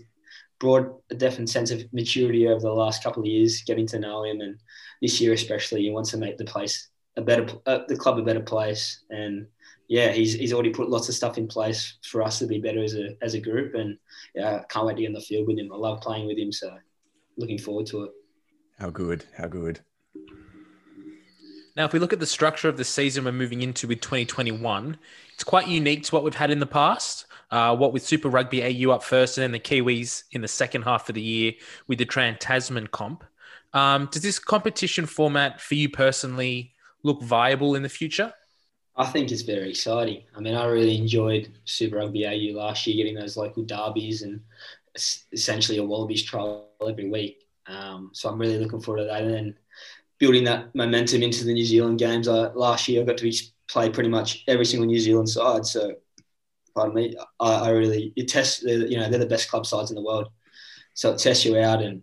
[0.59, 4.25] brought a definite sense of maturity over the last couple of years, getting to know
[4.25, 4.59] him, and
[5.01, 8.23] this year especially, he wants to make the place a better, uh, the club a
[8.23, 9.47] better place, and
[9.91, 12.81] yeah, he's, he's already put lots of stuff in place for us to be better
[12.81, 13.99] as a as a group, and
[14.37, 15.73] yeah, can't wait to get in the field with him.
[15.73, 16.73] I love playing with him, so
[17.37, 18.11] looking forward to it.
[18.79, 19.25] How good.
[19.37, 19.81] How good.
[21.77, 24.97] Now, if we look at the structure of the season we're moving into with 2021,
[25.35, 27.27] it's quite unique to what we've had in the past.
[27.51, 30.83] Uh, what with Super Rugby AU up first and then the Kiwis in the second
[30.83, 31.53] half of the year
[31.89, 33.25] with the Trans Tasman comp.
[33.73, 38.33] Um, does this competition format for you personally look viable in the future?
[38.97, 40.25] I think it's very exciting.
[40.37, 44.41] I mean, I really enjoyed Super Rugby AU last year, getting those local derbies and
[45.33, 47.47] essentially a Wallabies trial every week.
[47.67, 49.23] Um, so I'm really looking forward to that.
[49.23, 49.55] And then
[50.19, 52.29] building that momentum into the New Zealand games.
[52.29, 53.33] Uh, last year, I got to
[53.69, 55.65] play pretty much every single New Zealand side.
[55.67, 55.95] So,
[56.75, 58.63] pardon me, I, I really it tests.
[58.63, 60.29] You know, they're the best club sides in the world.
[60.95, 62.03] So it tests you out, and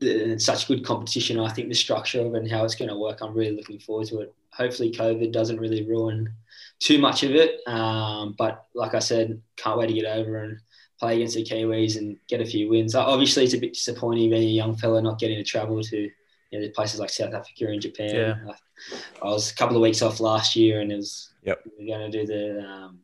[0.00, 1.40] it's such good competition.
[1.40, 3.80] I think the structure of it and how it's going to work, I'm really looking
[3.80, 4.34] forward to it.
[4.52, 6.32] Hopefully, COVID doesn't really ruin
[6.78, 7.60] too much of it.
[7.66, 10.58] Um, but like I said, can't wait to get over and
[10.98, 12.94] play against the Kiwis and get a few wins.
[12.94, 16.10] Obviously, it's a bit disappointing being a young fella not getting to travel to
[16.50, 18.14] you know, places like South Africa and Japan.
[18.14, 18.34] Yeah.
[18.48, 21.62] I, I was a couple of weeks off last year, and it was Yep.
[21.78, 22.98] we going to do the um,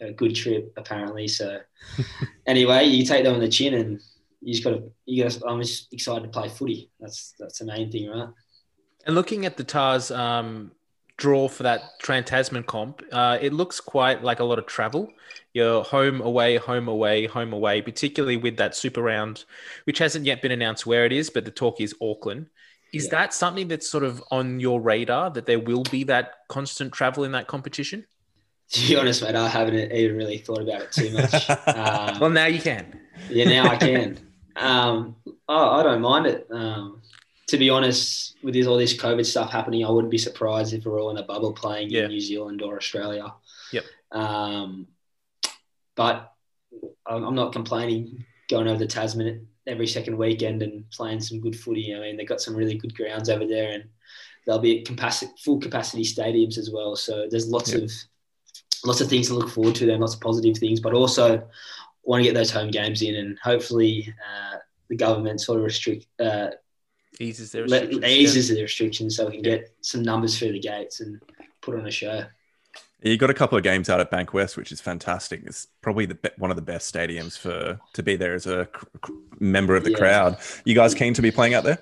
[0.00, 1.28] a good trip apparently.
[1.28, 1.58] So
[2.46, 4.00] anyway, you take that on the chin, and
[4.40, 4.90] you just got to.
[5.04, 5.38] You got.
[5.46, 6.90] I'm just excited to play footy.
[7.00, 8.28] That's that's the main thing, right?
[9.04, 10.70] And looking at the Tahs um,
[11.22, 15.04] draw for that Trans Tasman comp, uh, it looks quite like a lot of travel.
[15.54, 19.44] You're home, away, home, away, home, away, particularly with that super round,
[19.84, 22.46] which hasn't yet been announced where it is, but the talk is Auckland.
[22.92, 23.10] Is Yeah.
[23.10, 27.24] that something that's sort of on your radar that there will be that constant travel
[27.24, 28.06] in that competition?
[28.72, 31.48] To be honest, mate, I haven't even really thought about it too much.
[31.76, 33.00] um, Well, now you can.
[33.28, 34.18] yeah, now I can.
[34.56, 35.16] Um,
[35.48, 36.46] I, I don't mind it.
[36.50, 37.02] Um,
[37.52, 40.86] to be honest, with this, all this COVID stuff happening, I wouldn't be surprised if
[40.86, 42.04] we're all in a bubble playing Yeah.
[42.04, 43.34] in New Zealand or Australia.
[43.72, 43.84] Yep.
[44.10, 44.86] Um,
[45.94, 46.32] but
[47.06, 51.94] I'm not complaining going over to Tasman every second weekend and playing some good footy.
[51.94, 53.84] I mean, they've got some really good grounds over there, and
[54.46, 56.96] they'll be at capacity, full capacity stadiums as well.
[56.96, 57.82] So there's lots Yep.
[57.82, 57.92] of
[58.86, 61.46] lots of things to look forward to there, lots of positive things, but also
[62.02, 64.56] want to get those home games in, and hopefully uh,
[64.88, 66.48] the government sort of restrict uh,
[67.20, 68.12] Eases their let, restrictions.
[68.12, 71.20] eases the restrictions so we can get some numbers through the gates and
[71.60, 72.24] put on a show.
[73.02, 75.42] You got a couple of games out at Bankwest, which is fantastic.
[75.44, 78.86] It's probably the one of the best stadiums for to be there as a c-
[79.06, 79.96] c- member of the Yeah.
[79.98, 80.38] crowd.
[80.64, 81.78] You guys keen to be playing out there?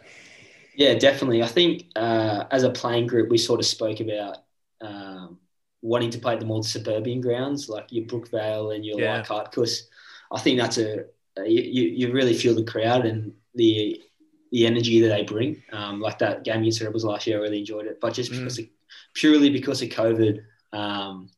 [0.75, 1.43] Yeah, definitely.
[1.43, 4.39] I think uh, as a playing group, we sort of spoke about
[4.81, 5.39] um,
[5.83, 9.19] wanting to play the more suburban grounds, like your Brookvale and your Yeah.
[9.19, 9.89] Leichhardt, because
[10.33, 11.05] I think that's a
[11.45, 14.01] you, you you really feel the crowd and the
[14.53, 15.63] the energy that they bring.
[15.73, 18.47] Um, like that game against Rebels last year, I really enjoyed it, but just Mm.
[18.47, 18.67] of,
[19.15, 20.41] purely because of COVID,
[20.73, 21.29] um,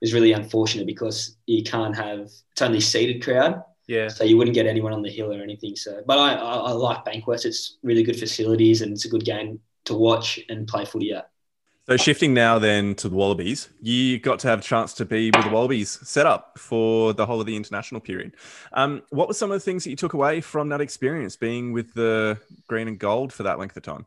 [0.00, 2.20] it was really unfortunate because you can't have
[2.52, 3.62] it's only seated crowd.
[3.88, 4.08] Yeah.
[4.08, 5.74] So you wouldn't get anyone on the hill or anything.
[5.76, 7.44] So, but I, I, I like Bankwest.
[7.44, 11.30] It's really good facilities and it's a good game to watch and play footy at.
[11.88, 15.32] So shifting now then to the Wallabies, you got to have a chance to be
[15.34, 18.36] with the Wallabies set up for the whole of the international period.
[18.72, 21.72] Um, what were some of the things that you took away from that experience being
[21.72, 24.06] with the green and gold for that length of time?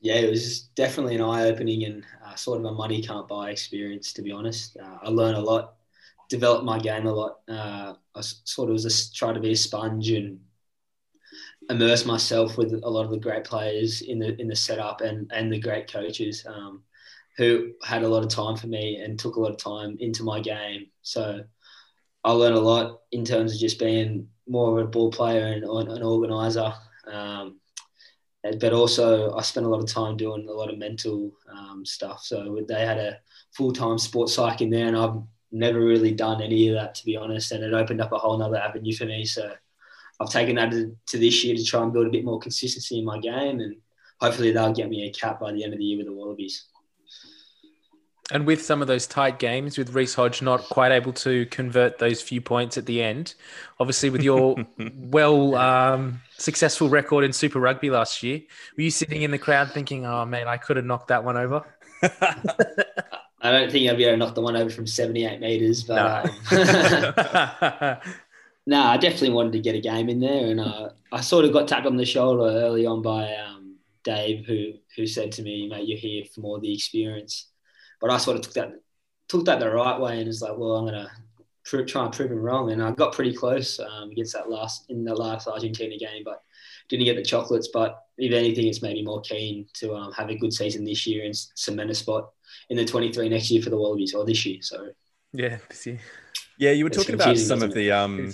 [0.00, 4.12] Yeah, it was definitely an eye-opening and uh, sort of a money can't buy experience.
[4.12, 5.74] To be honest, uh, I learned a lot,
[6.28, 7.40] developed my game a lot.
[7.48, 10.38] Uh, I sort of was just trying to be a sponge and
[11.70, 15.30] immerse myself with a lot of the great players in the in the setup and
[15.32, 16.82] and the great coaches um,
[17.36, 20.22] who had a lot of time for me and took a lot of time into
[20.22, 20.86] my game.
[21.02, 21.42] So
[22.22, 25.64] I learned a lot in terms of just being more of a ball player and
[25.64, 26.72] an organizer.
[27.06, 27.60] Um,
[28.60, 32.22] but also I spent a lot of time doing a lot of mental um, stuff.
[32.22, 33.18] So they had a
[33.52, 35.16] full time sports psych in there, and I've
[35.50, 37.52] never really done any of that to be honest.
[37.52, 39.24] And it opened up a whole other avenue for me.
[39.24, 39.52] So
[40.20, 42.98] I've taken that to, to this year to try and build a bit more consistency
[42.98, 43.76] in my game, and
[44.20, 46.64] hopefully they'll get me a cap by the end of the year with the Wallabies.
[48.30, 51.98] And with some of those tight games, with Reece Hodge not quite able to convert
[51.98, 53.34] those few points at the end,
[53.78, 54.56] obviously with your
[54.96, 58.40] well um, successful record in Super Rugby last year,
[58.78, 61.36] were you sitting in the crowd thinking, "Oh man, I could have knocked that one
[61.36, 61.64] over"?
[62.02, 66.32] I don't think I'll be able to knock the one over from 78 meters, but
[66.50, 66.56] No.
[67.60, 67.96] um,
[68.66, 71.52] no, I definitely wanted to get a game in there, and uh, I sort of
[71.52, 75.68] got tapped on the shoulder early on by um, Dave, who who said to me,
[75.68, 77.50] "Mate, you're here for more the experience."
[78.00, 78.72] But I sort of took that
[79.28, 81.10] took that the right way, and was like, "Well, I'm gonna
[81.64, 84.90] pr- try and prove him wrong." And I got pretty close um, against that last
[84.90, 86.42] in the last Argentina game, but
[86.88, 87.68] didn't get the chocolates.
[87.72, 91.06] But if anything, it's made me more keen to um, have a good season this
[91.06, 92.30] year and cement a spot
[92.70, 94.58] in the 23 next year for the Wallabies or this year.
[94.62, 94.88] So
[95.34, 95.86] yeah, this
[96.58, 98.32] Yeah, you were It's talking about some of the um,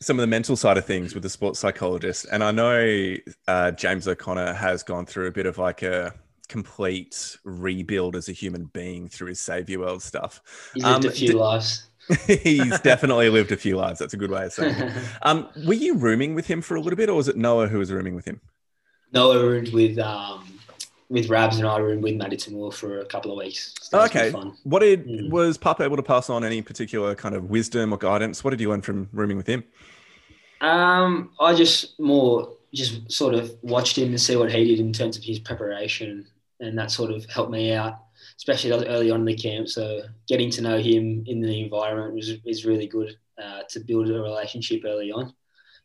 [0.00, 3.16] some of the mental side of things with the sports psychologist, and I know
[3.48, 6.14] uh, James O'Connor has gone through a bit of like a
[6.48, 10.40] complete rebuild as a human being through his Save Your World stuff.
[10.74, 11.88] he's lived Um, a few d- lives.
[12.26, 14.00] He's definitely lived a few lives.
[14.00, 14.92] That's a good way of saying it.
[15.22, 17.78] Um, were you rooming with him for a little bit, or was it Noah who
[17.78, 18.40] was rooming with him?
[19.12, 20.58] Noah roomed with um,
[21.12, 23.74] with Rabs and I roomed with Matty Toomua for a couple of weeks.
[23.82, 24.32] So okay.
[24.64, 25.30] What did Mm.
[25.30, 28.42] was Pup able to pass on any particular kind of wisdom or guidance?
[28.42, 29.62] What did you learn from rooming with him?
[30.62, 34.92] Um, I just more just sort of watched him and see what he did in
[34.92, 36.26] terms of his preparation,
[36.60, 37.94] and that sort of helped me out,
[38.38, 39.68] especially early on in the camp.
[39.68, 44.08] So getting to know him in the environment was is really good uh, to build
[44.08, 45.34] a relationship early on.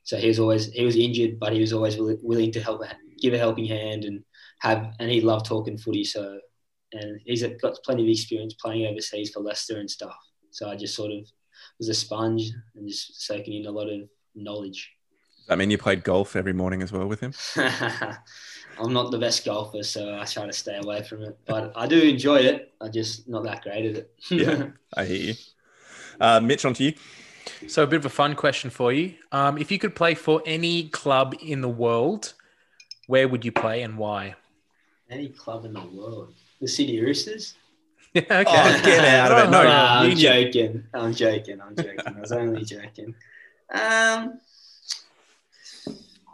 [0.04, 2.82] So he was always he was injured, but he was always willing to help,
[3.20, 4.24] give a helping hand, and
[4.60, 6.04] have and he loved talking footy.
[6.04, 6.40] So
[6.94, 10.16] and he's got plenty of experience playing overseas for Leicester and stuff.
[10.52, 11.28] So I just sort of
[11.80, 14.02] was a sponge and just soaking in a lot of
[14.36, 14.92] knowledge.
[15.50, 17.34] I mean, you played golf every morning as well with him.
[18.80, 21.38] I'm not the best golfer, so I try to stay away from it.
[21.46, 22.74] But I do enjoy it.
[22.82, 24.14] I'm just not that great at it.
[24.30, 24.68] Yeah.
[24.98, 25.34] I hear you.
[26.20, 26.94] Uh, Mitch, on to you.
[27.68, 30.44] So a bit of a fun question for you: um, If you could play for
[30.46, 32.34] any club in the world,
[33.08, 34.36] where would you play and why?
[35.10, 37.56] Any club in the world, the Sydney Roosters.
[38.14, 38.44] Yeah, okay.
[38.48, 39.52] Oh, get out of it.
[39.52, 40.18] No, Nah, I'm Union.
[40.18, 40.84] joking.
[40.94, 41.62] I'm joking.
[41.62, 42.00] I'm joking.
[42.16, 43.14] I was only joking.
[43.72, 44.40] Um,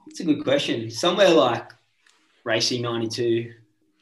[0.08, 0.90] it's a good question.
[0.92, 1.72] Somewhere like
[2.46, 3.52] Racing 92,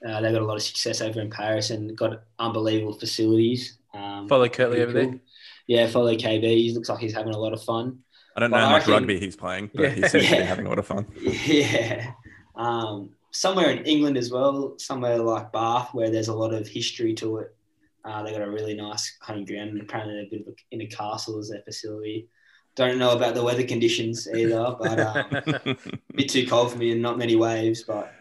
[0.08, 3.78] uh, they got a lot of success over in Paris and got unbelievable facilities.
[3.96, 5.20] Um, Follow Kurtley pretty over there.
[5.68, 6.44] Yeah, follow KB.
[6.44, 8.00] He looks like he's having a lot of fun.
[8.36, 9.90] I don't know Well, how much reckon- rugby he's playing, but Yeah.
[9.90, 11.08] he seems to be having a lot of fun.
[11.20, 12.12] Yeah.
[12.56, 17.14] Um, somewhere in England as well, somewhere like Bath, where there's a lot of history
[17.16, 17.56] to it.
[18.04, 20.56] Uh, they got a really nice home ground, and apparently they're a bit of a,
[20.72, 22.28] in a castle as their facility.
[22.76, 25.78] Don't know about the weather conditions either, but um, a
[26.16, 27.84] bit too cold for me and not many waves.
[27.84, 28.14] But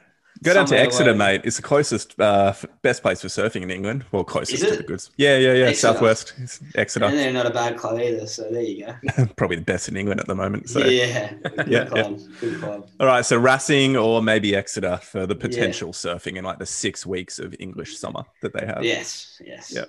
[0.42, 1.42] Go down to Exeter, mate.
[1.44, 4.04] It's the closest, uh, best place for surfing in England.
[4.10, 5.10] Well, closest Is to the goods.
[5.16, 5.64] Yeah, yeah, yeah.
[5.66, 5.92] Exeter.
[5.94, 7.04] Southwest, It's Exeter.
[7.06, 9.26] And they're not a bad club either, so there you go.
[9.36, 10.70] Probably the best in England at the moment.
[10.70, 12.88] So, yeah, good Yeah, club, good club.
[12.98, 13.24] all right.
[13.24, 17.54] So Racing or maybe Exeter for the potential surfing in like the six weeks of
[17.60, 18.82] English summer that they have.
[18.82, 19.70] Yes, yes.
[19.74, 19.84] Yeah.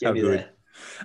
[0.00, 0.38] Get How me good.
[0.38, 0.48] there.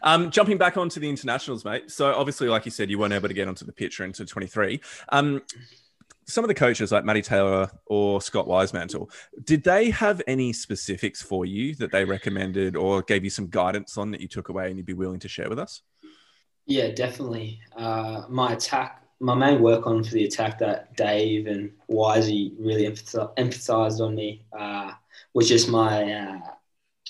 [0.03, 1.91] Um, jumping back onto the internationals, mate.
[1.91, 4.79] So obviously, like you said, you weren't able to get onto the pitch into 23.
[5.09, 5.41] Um,
[6.27, 9.11] some of the coaches like Matty Taylor or Scott Wisemantel,
[9.43, 13.97] did they have any specifics for you that they recommended or gave you some guidance
[13.97, 15.81] on that you took away and you'd be willing to share with us?
[16.65, 17.59] Yeah, definitely.
[17.75, 22.87] Uh, my attack, my main work on for the attack that Dave and Wisey really
[22.87, 24.91] emphasized on me uh,
[25.33, 26.39] was just my uh,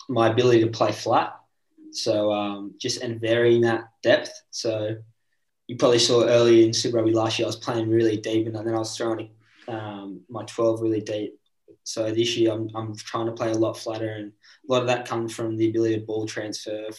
[0.09, 1.39] my ability to play flat.
[1.91, 4.43] So um, just and varying that depth.
[4.51, 4.97] So
[5.67, 8.55] you probably saw early in Super Rugby last year, I was playing really deep, and
[8.55, 9.29] then I was throwing
[9.67, 11.39] um, my 12 really deep.
[11.83, 14.87] So this year, I'm, I'm trying to play a lot flatter, and a lot of
[14.87, 16.89] that comes from the ability to ball transfer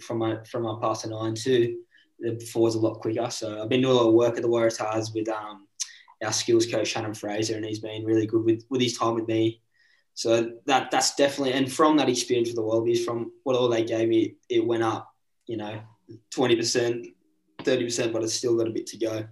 [0.00, 1.78] from my from my pass to nine too
[2.18, 3.30] the forwards a lot quicker.
[3.30, 5.66] So I've been doing a lot of work at the Waratahs with um,
[6.24, 9.28] our skills coach Shannon Fraser, and he's been really good with, with his time with
[9.28, 9.60] me.
[10.14, 13.84] So that that's definitely and from that experience with the Wallabies, from what all they
[13.84, 15.12] gave me, it went up,
[15.46, 15.80] you know,
[16.30, 17.06] twenty percent,
[17.66, 19.24] thirty percent, but it's still got a bit to go.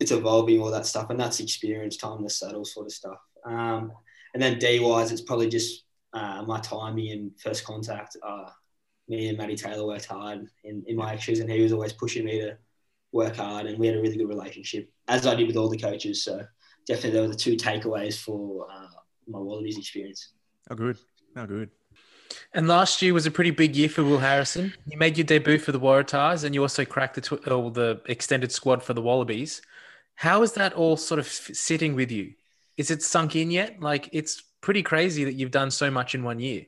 [0.00, 3.20] It's evolving all that stuff, and that's experience, time to settle, sort of stuff.
[3.44, 3.92] Um,
[4.34, 8.16] and then D wise, it's probably just uh, my timing and first contact.
[8.22, 8.50] Uh,
[9.08, 12.26] me and Matty Taylor worked hard in, in my extras, and he was always pushing
[12.26, 12.58] me to
[13.10, 13.66] work hard.
[13.66, 16.22] And we had a really good relationship, as I did with all the coaches.
[16.22, 16.44] So
[16.86, 20.34] definitely, there were the two takeaways for uh, my Wallabies experience.
[20.70, 20.98] Oh, good.
[21.36, 21.70] Oh, good.
[22.54, 24.72] And last year was a pretty big year for Will Harrison.
[24.86, 28.00] You made your debut for the Waratahs, and you also cracked the tw- or the
[28.06, 29.60] extended squad for the Wallabies.
[30.14, 32.34] How is that all sort of sitting with you?
[32.76, 33.80] Is it sunk in yet?
[33.80, 36.66] Like it's pretty crazy that you've done so much in one year.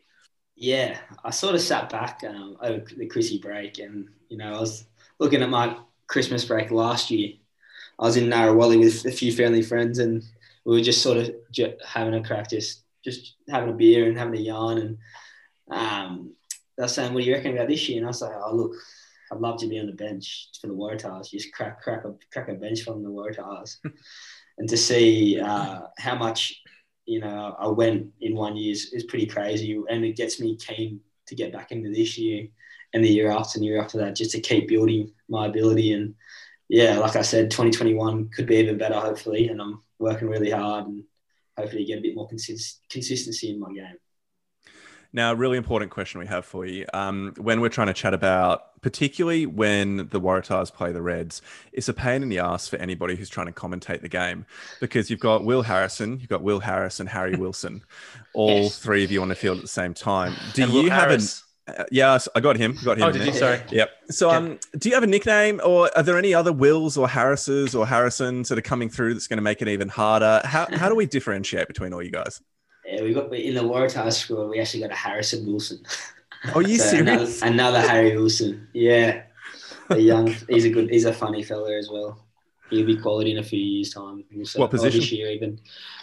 [0.55, 4.61] Yeah, I sort of sat back um, over the Chrissy break, and you know, I
[4.61, 4.85] was
[5.19, 7.33] looking at my Christmas break last year.
[7.99, 10.23] I was in Narrawallee with a few family friends, and
[10.65, 11.35] we were just sort of
[11.87, 14.79] having a crack, just just having a beer and having a yarn.
[14.79, 14.99] And
[15.71, 16.35] um,
[16.77, 18.55] they were saying, "What do you reckon about this year?" And I was like, "Oh,
[18.55, 18.73] look,
[19.31, 22.49] I'd love to be on the bench for the Waratahs, just crack crack a crack
[22.49, 23.77] a bench from the Waratahs,
[24.59, 26.61] and to see uh, how much
[27.07, 30.57] you know I went in one year is, is pretty crazy, and it gets me
[30.57, 32.49] keen to get back into this year
[32.93, 35.93] and the year after and the year after that, just to keep building my ability.
[35.93, 36.15] And
[36.69, 40.87] yeah, like I said, 2021 could be even better, hopefully, and I'm working really hard
[40.87, 41.05] and
[41.57, 43.97] hopefully get a bit more consist- consistency in my game.
[45.13, 46.87] Now, a really important question we have for you.
[46.95, 51.43] Um, when we're trying to chat about, particularly when the Waratahs play the Reds,
[51.73, 54.47] it's a pain in the ass for anybody who's trying to commentate the game
[54.81, 57.83] because you've got Will Harrison, you've got Will Harris and Harry Wilson,
[58.35, 58.79] all Yes.
[58.79, 60.35] three of you on the field at the same time.
[60.55, 61.09] Do And Will you have an?
[61.11, 61.45] Harris.
[61.67, 62.79] Uh, yes, I got him.
[62.85, 63.05] Got him.
[63.05, 63.29] Oh, did there.
[63.29, 63.35] you?
[63.35, 63.61] Sorry.
[63.71, 63.91] Yep.
[64.11, 64.37] So, Okay.
[64.37, 67.87] um, do you have a nickname, or are there any other Wills or Harrises or
[67.87, 70.41] Harrisons that are coming through that's going to make it even harder?
[70.45, 72.41] How how do we differentiate between all you guys?
[72.91, 74.49] Yeah, we got in the Waratahs squad.
[74.49, 75.83] We actually got a Harrison Wilson.
[76.55, 77.43] Oh, are you So another, serious?
[77.43, 78.69] another Harry Wilson.
[78.73, 79.23] Yeah,
[79.91, 80.35] a young.
[80.49, 80.91] He's a good.
[80.91, 82.27] He's a funny fella as well.
[82.71, 84.25] He'll be quality in a few years' time.
[84.39, 85.19] Also, What This position?
[85.19, 85.61] year even.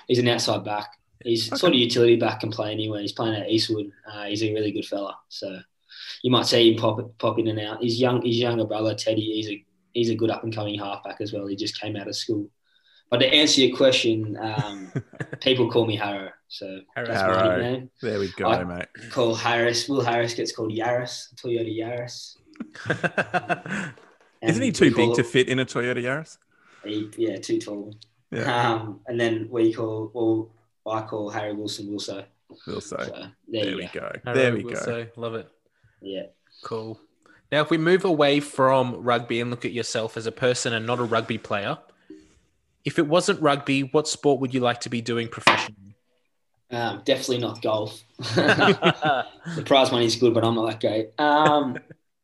[0.08, 0.98] He's an outside back.
[1.24, 3.02] He's sort of utility back and play anywhere.
[3.02, 3.92] He's playing at Eastwood.
[4.10, 5.18] Uh, he's a really good fella.
[5.30, 5.60] So
[6.22, 7.82] you might see him pop pop in and out.
[7.84, 9.22] His young his younger brother Teddy.
[9.34, 11.48] He's a he's a good up and coming halfback as well.
[11.48, 12.50] He just came out of school.
[13.10, 14.92] But to answer your question, um,
[15.42, 16.32] people call me Harrow.
[16.50, 17.36] So that's Harrow.
[17.36, 17.90] my nickname.
[18.02, 18.86] There we go, I- mate.
[19.12, 19.88] Call Harris.
[19.90, 21.34] Will Harris gets called Yaris.
[21.36, 22.38] Toyota Yaris.
[24.42, 26.38] Isn't he too big to fit in a Toyota Yaris?
[26.86, 27.94] He, yeah, too tall.
[28.32, 28.72] Yeah.
[28.74, 32.24] Um, and then we call well, I call Harry Wilson Wilson.
[32.66, 32.96] We'll say.
[33.00, 34.12] So there, There we go.
[34.26, 34.34] go.
[34.34, 35.08] There we will go.
[35.16, 35.50] Love it.
[36.02, 36.24] Yeah.
[36.64, 37.00] Cool.
[37.52, 40.86] Now, if we move away from rugby and look at yourself as a person and
[40.86, 41.78] not a rugby player,
[42.84, 45.87] if it wasn't rugby, what sport would you like to be doing professionally?
[46.70, 48.04] Um, definitely not golf.
[48.18, 49.26] the
[49.66, 51.10] prize money is good, but I'm not that great.
[51.18, 51.78] Um,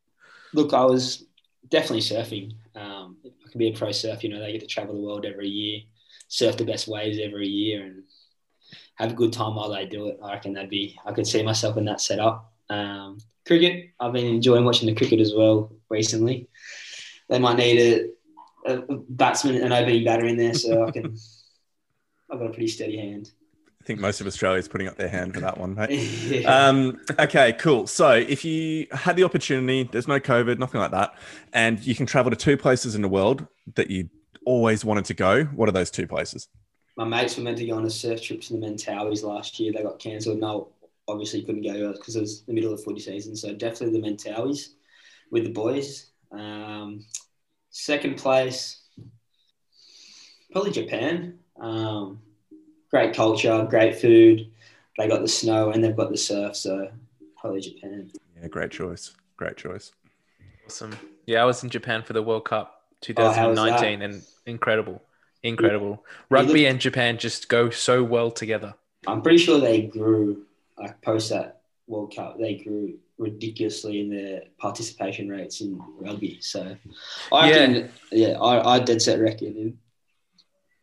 [0.54, 1.26] look, I was
[1.70, 2.54] definitely surfing.
[2.76, 4.22] Um, I can be a pro surfer.
[4.22, 5.82] You know, they get to travel the world every year,
[6.28, 8.04] surf the best waves every year, and
[8.96, 10.20] have a good time while they do it.
[10.22, 11.00] I reckon that'd be.
[11.06, 12.52] I could see myself in that setup.
[12.70, 13.91] Um, cricket.
[14.00, 16.50] I've been enjoying watching the cricket as well recently.
[17.30, 18.10] They might need
[18.66, 21.16] a, a batsman, and an opening batter in there, so I can.
[22.30, 23.32] I've got a pretty steady hand.
[23.84, 25.90] I think most of Australia is putting up their hand for that one, mate.
[26.24, 26.68] Yeah.
[26.68, 27.86] Um, okay, cool.
[27.86, 31.14] So if you had the opportunity, there's no COVID, nothing like that,
[31.52, 34.10] and you can travel to two places in the world that you
[34.46, 36.48] always wanted to go, what are those two places?
[36.96, 39.74] my mates were meant to go on a surf trip to the Mentawais last year.
[39.74, 40.40] They got cancelled.
[40.40, 40.70] No,
[41.08, 43.36] obviously couldn't go because it was the middle of footy season.
[43.36, 44.70] So definitely the Mentawais
[45.32, 46.12] with the boys.
[46.32, 47.06] Um,
[47.70, 48.82] second place,
[50.52, 51.40] probably Japan.
[51.60, 52.20] Um,
[52.94, 54.52] great culture, great food.
[55.00, 56.56] They got the snow and they've got the surf.
[56.56, 56.89] So
[57.41, 58.12] probably Japan.
[58.39, 59.16] Yeah, great choice.
[59.36, 59.91] Great choice.
[60.68, 60.96] Awesome.
[61.26, 62.82] Yeah, I was in Japan for the World Cup
[63.18, 65.02] Oh, 2019 and incredible.
[65.41, 66.06] Incredible.
[66.30, 68.76] Rugby and Japan just go so well together.
[69.08, 70.46] I'm pretty sure they grew
[70.78, 72.38] like post that World Cup.
[72.39, 76.38] They grew ridiculously in their participation rates in rugby.
[76.41, 76.76] So,
[77.32, 77.58] I Yeah.
[77.68, 79.78] reckon, yeah, I, I dead set reckon in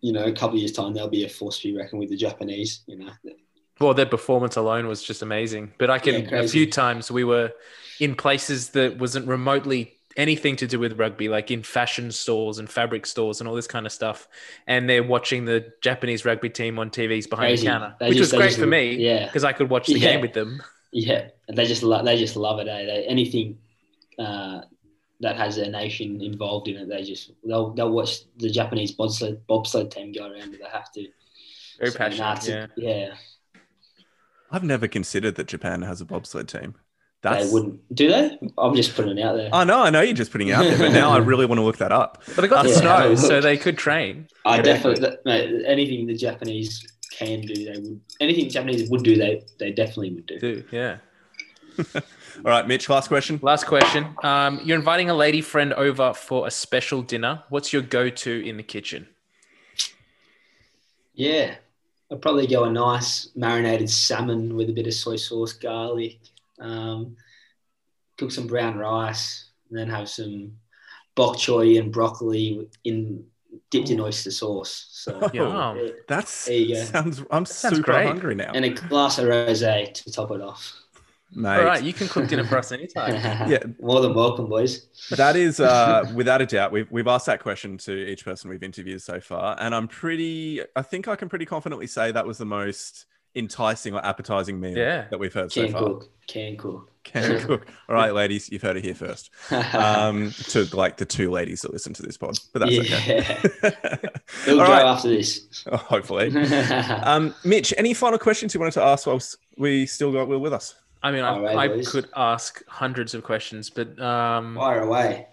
[0.00, 2.10] you know a couple of years time there'll be a force to be reckoned with
[2.10, 2.82] the Japanese.
[2.86, 3.10] You know,
[3.80, 5.72] Well, their performance alone was just amazing.
[5.78, 7.52] But I can Yeah, a few times we were
[7.98, 12.68] in places that wasn't remotely anything to do with rugby, like in fashion stores and
[12.68, 14.26] fabric stores and all this kind of stuff.
[14.66, 17.64] And they're watching the Japanese rugby team on TVs behind Crazy.
[17.66, 19.26] the counter, They which just- was great for me yeah.
[19.26, 20.12] because I could watch the Yeah.
[20.12, 20.62] game with them.
[20.92, 22.66] yeah, and they just lo- they just love it.
[22.68, 22.84] Eh?
[22.86, 23.58] They, anything
[24.18, 24.62] uh,
[25.20, 29.46] that has their nation involved in it, they just they'll they'll watch the Japanese bobsled
[29.46, 30.52] bobsled team go around.
[30.52, 31.06] They have to.
[31.78, 32.70] Very So, passionate.
[32.76, 32.96] nah, yeah.
[33.06, 33.14] yeah.
[34.50, 36.74] I've never considered that Japan has a bobsled team.
[37.22, 38.38] They wouldn't do they?
[38.56, 39.50] I'm just putting it out there.
[39.52, 41.58] I know, I know you're just putting it out there, but now I really want
[41.58, 42.22] to look that up.
[42.34, 42.76] But they got the Yeah.
[42.76, 44.26] snow, so they could train.
[44.46, 44.62] I Yeah.
[44.62, 46.82] definitely, that- mate, anything the Japanese
[47.18, 48.00] can do, they would.
[48.20, 50.38] Anything the Japanese would do, they they definitely would do.
[50.38, 50.96] Do yeah.
[51.94, 52.02] All
[52.44, 53.38] right, Mitch, last question.
[53.42, 54.06] Last question.
[54.22, 57.42] Um, you're inviting a lady friend over for a special dinner.
[57.50, 59.08] What's your go-to in the kitchen?
[61.14, 61.56] Yeah,
[62.10, 66.18] I'd probably go a nice marinated salmon with a bit of soy sauce, garlic.
[66.58, 67.16] Um,
[68.18, 70.52] cook some brown rice, and then have some
[71.14, 73.24] bok choy and broccoli in
[73.70, 74.86] dipped in oyster sauce.
[74.92, 75.76] So Yum.
[75.76, 76.84] yeah, That's There you go.
[76.84, 77.22] sounds.
[77.30, 78.06] I'm sounds super great.
[78.06, 78.52] hungry now.
[78.54, 80.79] and a glass of rosé to top it off.
[81.32, 81.58] Mate.
[81.58, 83.14] All right, you can cook dinner for us anytime.
[83.50, 83.58] Yeah.
[83.80, 84.86] More than welcome, boys.
[85.10, 88.62] That is, uh, without a doubt, we've, we've asked that question to each person we've
[88.62, 89.56] interviewed so far.
[89.60, 93.94] And I'm pretty, I think I can pretty confidently say that was the most enticing
[93.94, 95.06] or appetizing meal Yeah.
[95.10, 95.82] that we've heard so Can far.
[95.82, 96.08] cook.
[96.26, 96.90] Can cook.
[97.04, 97.66] Can cook.
[97.88, 99.30] All right, ladies, you've heard it here first.
[99.50, 102.96] Um, to like the two ladies that listen to this pod, but that's yeah.
[102.96, 103.98] okay.
[104.46, 105.64] It'll All go right, after this.
[105.72, 106.30] hopefully.
[107.02, 110.52] Um, Mitch, any final questions you wanted to ask whilst we still got Will with
[110.52, 110.74] us?
[111.02, 115.26] I mean, I, I could ask hundreds of questions, but um, Fire away.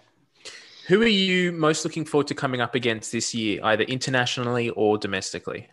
[0.86, 4.96] who are you most looking forward to coming up against this year, either internationally or
[4.96, 5.68] domestically?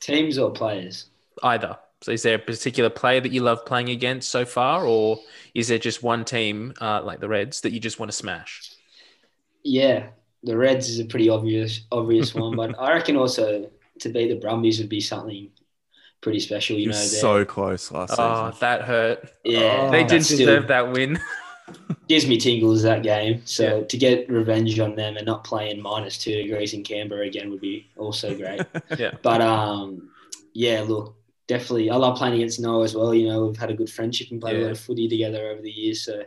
[0.00, 1.06] Teams or players?
[1.42, 1.78] Either.
[2.02, 5.18] So, is there a particular player that you love playing against so far, or
[5.54, 8.66] is there just one team, uh, like the Reds, that you just want to smash?
[9.62, 10.08] Yeah,
[10.42, 14.34] the Reds is a pretty obvious obvious one, but I reckon also to beat the
[14.34, 15.50] Brumbies would be something
[16.24, 16.74] pretty special.
[16.76, 18.58] You You know, so close last Oh, season.
[18.60, 19.30] that hurt.
[19.44, 21.20] yeah, they didn't deserve that win.
[22.08, 23.42] Gives me tingles that game.
[23.44, 23.84] So Yeah.
[23.84, 27.50] to get revenge on them and not play in minus two degrees in Canberra again
[27.50, 28.60] would be also great.
[28.98, 29.12] yeah.
[29.22, 30.10] But um,
[30.52, 31.14] yeah, look,
[31.46, 33.14] definitely, I love playing against Noah as well.
[33.14, 35.62] You know, we've had a good friendship and played a lot of footy together over
[35.62, 36.04] the years.
[36.04, 36.22] So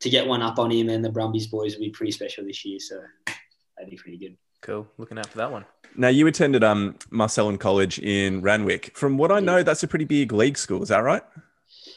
[0.00, 2.64] to get one up on him and the Brumbies boys would be pretty special this
[2.64, 2.78] year.
[2.80, 3.00] So
[3.76, 4.36] that'd be pretty good.
[4.60, 4.86] Cool.
[4.98, 5.64] Looking out for that one.
[5.96, 8.96] Now you attended um Marcellin College in Randwick.
[8.96, 10.82] From what I know, that's a pretty big league school.
[10.82, 11.22] Is that right?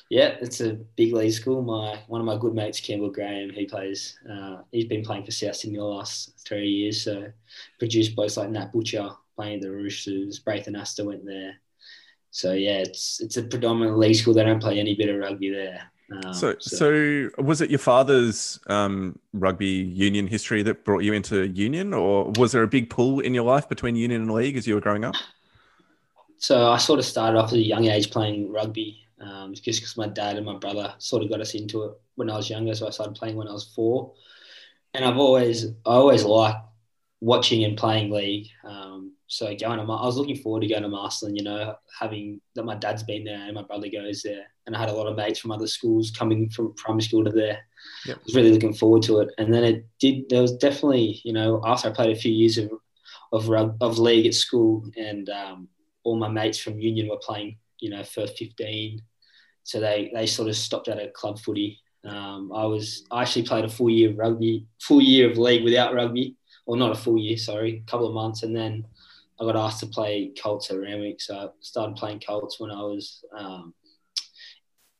[0.09, 1.61] Yeah, it's a big league school.
[1.61, 4.19] My one of my good mates, Campbell Graham, he plays.
[4.29, 7.03] Uh, he's been playing for South Sydney the last three years.
[7.03, 7.31] So
[7.79, 10.39] produced blokes like Nat Butcher playing the Roosters.
[10.39, 11.55] Braith Anasta went there.
[12.31, 14.33] So yeah, it's it's a predominant league school.
[14.33, 15.91] They don't play any bit of rugby there.
[16.11, 21.47] Um, So, so was it your father's um, rugby union history that brought you into
[21.47, 24.67] union, or was there a big pull in your life between union and league as
[24.67, 25.23] you were growing up?
[26.37, 29.97] So I sort of started off at a young age playing rugby, um, just because
[29.97, 32.75] my dad and my brother sort of got us into it when I was younger.
[32.75, 34.13] So I started playing when I was four,
[34.93, 36.59] and I've always I always liked
[37.21, 38.49] watching and playing league.
[38.63, 41.35] Um, so going to Mar- I was looking forward to going to Marcellin.
[41.35, 44.79] You know, having that my dad's been there and my brother goes there, and I
[44.79, 47.59] had a lot of mates from other schools coming from primary school to there.
[48.05, 48.17] Yep.
[48.17, 50.29] I was really looking forward to it, and then it did.
[50.29, 52.71] There was definitely you know after I played a few years of
[53.31, 53.49] of
[53.81, 55.67] of league at school and um,
[56.03, 59.01] all my mates from Union were playing, you know, first 15.
[59.63, 61.81] So they, they sort of stopped out at club footy.
[62.05, 65.63] Um, I was I actually played a full year of rugby, full year of league
[65.63, 66.35] without rugby,
[66.67, 68.85] or not a full year, sorry, a couple of months, and then
[69.39, 71.21] I got asked to play Colts at Randwick.
[71.21, 73.73] So I started playing Colts when I was um,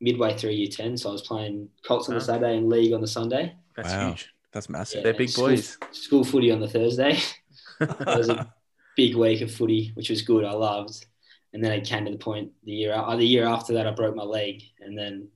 [0.02, 0.98] midway through year 10.
[0.98, 3.56] So I was playing Colts on the Saturday and league on the Sunday.
[3.76, 4.08] That's Wow.
[4.10, 4.30] huge.
[4.52, 5.04] That's massive.
[5.04, 5.78] They're big school- boys.
[5.92, 7.18] School footy on the Thursday.
[7.82, 8.54] it was a
[8.98, 10.44] big week of footy, which was good.
[10.46, 11.06] I loved.
[11.54, 13.92] And then it came to the point the year uh, the year after that I
[13.92, 15.30] broke my leg and then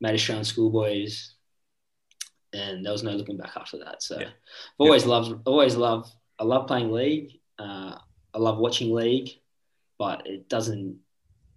[0.00, 1.34] made Australian schoolboys
[2.52, 4.00] and there was no looking back after that.
[4.02, 4.26] So Yeah.
[4.28, 4.32] I've
[4.78, 7.40] always loved always loved I love playing league.
[7.58, 7.96] Uh,
[8.38, 9.30] I love watching league,
[9.98, 10.98] but it doesn't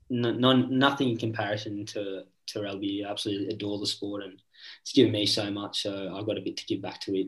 [0.09, 3.05] no, non, nothing in comparison to to rugby.
[3.05, 4.41] I absolutely adore the sport and
[4.81, 5.83] it's given me so much.
[5.83, 7.27] So I've got a bit to give back to it.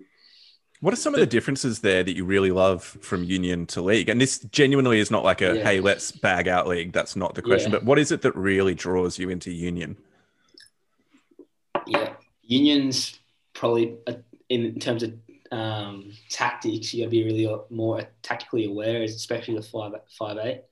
[0.82, 4.10] What are some of the differences there that you really love from union to league?
[4.10, 5.64] And this genuinely is not like a Yeah.
[5.64, 6.92] hey, let's bag out league.
[6.92, 7.72] That's not the question.
[7.72, 7.78] Yeah.
[7.78, 9.96] But what is it that really draws you into union?
[11.88, 13.18] Yeah, unions
[13.54, 14.16] probably uh,
[14.50, 15.14] in terms of
[15.54, 20.64] um, tactics, you got to be really more tactically aware, especially the five five eight.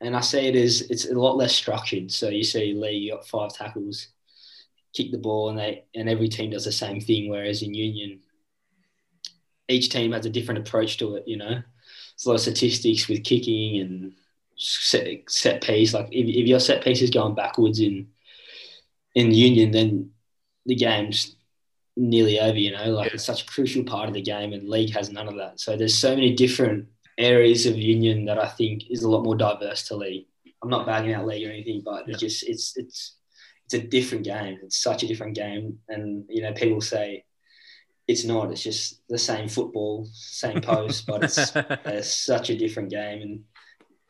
[0.00, 2.10] And I see it as it's a lot less structured.
[2.10, 4.08] So you see Lee, you got five tackles,
[4.92, 7.30] kick the ball, and they and every team does the same thing.
[7.30, 8.20] Whereas in union,
[9.68, 11.28] each team has a different approach to it.
[11.28, 14.12] You know, there's a lot of statistics with kicking and
[14.56, 15.94] set, set piece.
[15.94, 18.08] Like if, if your set piece is going backwards in
[19.14, 20.10] in union, then
[20.66, 21.36] the game's
[21.96, 23.14] nearly over, you know, like Yeah.
[23.14, 25.60] it's such a crucial part of the game and league has none of that.
[25.60, 26.88] So there's so many different
[27.18, 30.26] areas of union that I think is a lot more diverse to league.
[30.62, 32.12] I'm not bagging out league or anything, but Yeah.
[32.12, 33.16] it's just it's it's
[33.66, 34.58] it's a different game.
[34.62, 35.78] It's such a different game.
[35.88, 37.24] And you know, people say
[38.08, 41.52] it's not, it's just the same football, same post, but it's
[41.84, 43.44] it's such a different game and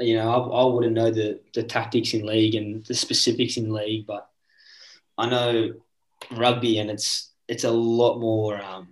[0.08, 3.70] you know I, I wouldn't know the the tactics in league and the specifics in
[3.70, 4.30] league but
[5.18, 5.74] I know
[6.30, 8.88] rugby and it's it's a lot more um,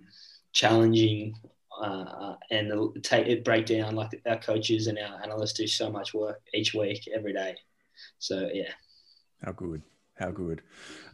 [0.51, 1.33] challenging
[1.81, 5.89] uh, and the, take it break down like our coaches and our analysts do so
[5.89, 7.55] much work each week every day
[8.19, 8.71] so yeah
[9.43, 9.81] How good.
[10.19, 10.61] How good.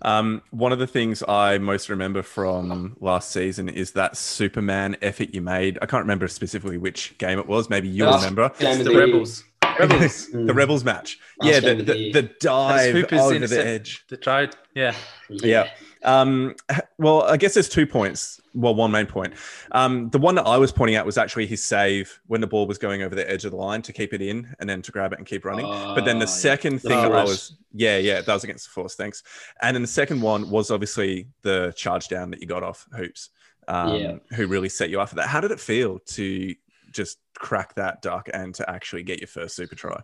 [0.02, 5.30] Um, one of the things I most remember from last season is that Superman effort
[5.32, 5.78] you made.
[5.80, 7.70] I can't remember specifically which game it was.
[7.70, 8.50] Maybe you'll Oh, remember.
[8.58, 9.06] Game It's of the the year.
[9.06, 9.44] Rebels.
[9.80, 10.28] Rebels.
[10.48, 11.20] the Rebels match.
[11.40, 14.04] Last yeah, the, game the the, the dive Hooper's over the edge.
[14.10, 14.96] The try, yeah.
[15.30, 15.70] Yeah.
[16.06, 16.56] Um,
[16.98, 18.40] well, I guess there's two points.
[18.54, 19.34] Well, one main point.
[19.74, 22.68] Um, the one that I was pointing out was actually his save when the ball
[22.68, 24.92] was going over the edge of the line to keep it in and then to
[24.94, 25.66] grab it and keep running.
[25.66, 26.32] but then the yeah.
[26.32, 28.96] second The thing that I was, yeah, yeah, that was against the force.
[28.96, 29.24] Thanks.
[29.62, 33.32] And then the second one was obviously the charge down that you got off hoops,
[33.68, 34.16] um, Yeah.
[34.36, 35.28] who really set you up for that.
[35.28, 36.56] How did it feel to
[36.92, 40.02] just crack that duck and to actually get your first super try?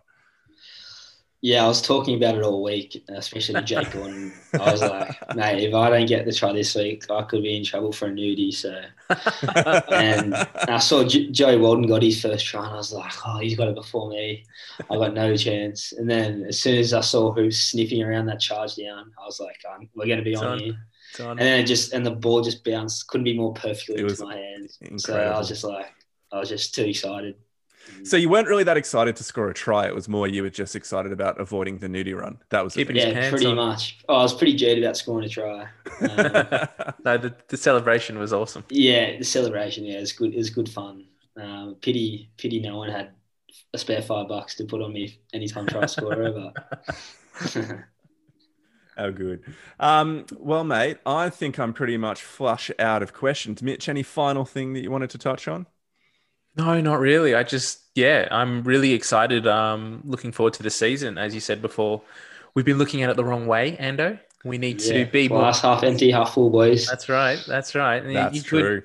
[1.44, 4.32] Yeah, I was talking about it all week, especially Jake Gordon.
[4.54, 7.56] I was like, mate, if I don't get the try this week, I could be
[7.56, 8.54] in trouble for a nudie.
[8.54, 8.80] So,
[9.92, 10.36] and
[10.68, 13.56] I saw J- Joey Walton got his first try, and I was like, oh, he's
[13.56, 14.44] got it before me.
[14.88, 15.90] I got no chance.
[15.90, 19.24] And then as soon as I saw who was sniffing around that charge down, I
[19.26, 19.56] was like,
[19.96, 20.58] we're going to be on on.
[20.60, 20.76] here.
[21.20, 21.30] On.
[21.30, 24.12] And then it just and the ball just bounced, couldn't be more perfectly It into
[24.12, 24.78] was my hands.
[24.98, 25.92] So I was just like,
[26.30, 27.34] I was just too excited.
[28.04, 29.86] So you weren't really that excited to score a try.
[29.86, 32.38] It was more you were just excited about avoiding the nudie run.
[32.50, 33.56] That was Keeping Yeah, pretty on.
[33.56, 33.98] much.
[34.08, 35.68] Oh, I was pretty jaded about scoring a try.
[36.00, 36.48] Um,
[37.04, 38.64] no, the, the celebration was awesome.
[38.68, 39.84] Yeah, the celebration.
[39.84, 40.34] Yeah, it's good.
[40.34, 41.06] It was good fun.
[41.40, 43.12] Um, pity, pity, no one had
[43.74, 46.32] a spare five bucks to put on me anytime try scorer.
[46.32, 47.74] But
[48.96, 49.42] Oh, good.
[49.80, 53.62] Um, well, mate, I think I'm pretty much flush out of questions.
[53.62, 55.66] Mitch, any final thing that you wanted to touch on?
[56.56, 57.34] No, not really.
[57.34, 59.46] I just, yeah, I'm really excited.
[59.46, 61.16] Um, looking forward to the season.
[61.18, 62.02] As you said before,
[62.54, 64.18] we've been looking at it the wrong way, Ando.
[64.44, 65.52] We need to yeah, be more.
[65.52, 66.86] half empty, half full, boys.
[66.86, 67.42] That's right.
[67.46, 68.02] That's right.
[68.02, 68.82] And That's you could- true.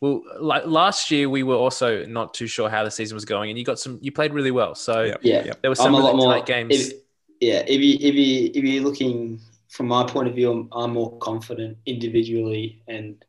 [0.00, 3.48] well, like last year, we were also not too sure how the season was going,
[3.50, 3.98] and you got some.
[4.02, 4.74] You played really well.
[4.74, 5.20] So Yep.
[5.22, 5.62] yeah, Yep.
[5.62, 6.74] there were I'm some a lot really more tight games.
[6.88, 6.92] If,
[7.40, 9.40] yeah, if you if you if you're looking
[9.70, 13.24] from my point of view, I'm, I'm more confident individually and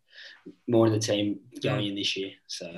[0.68, 2.32] more in the team going in this year.
[2.48, 2.72] So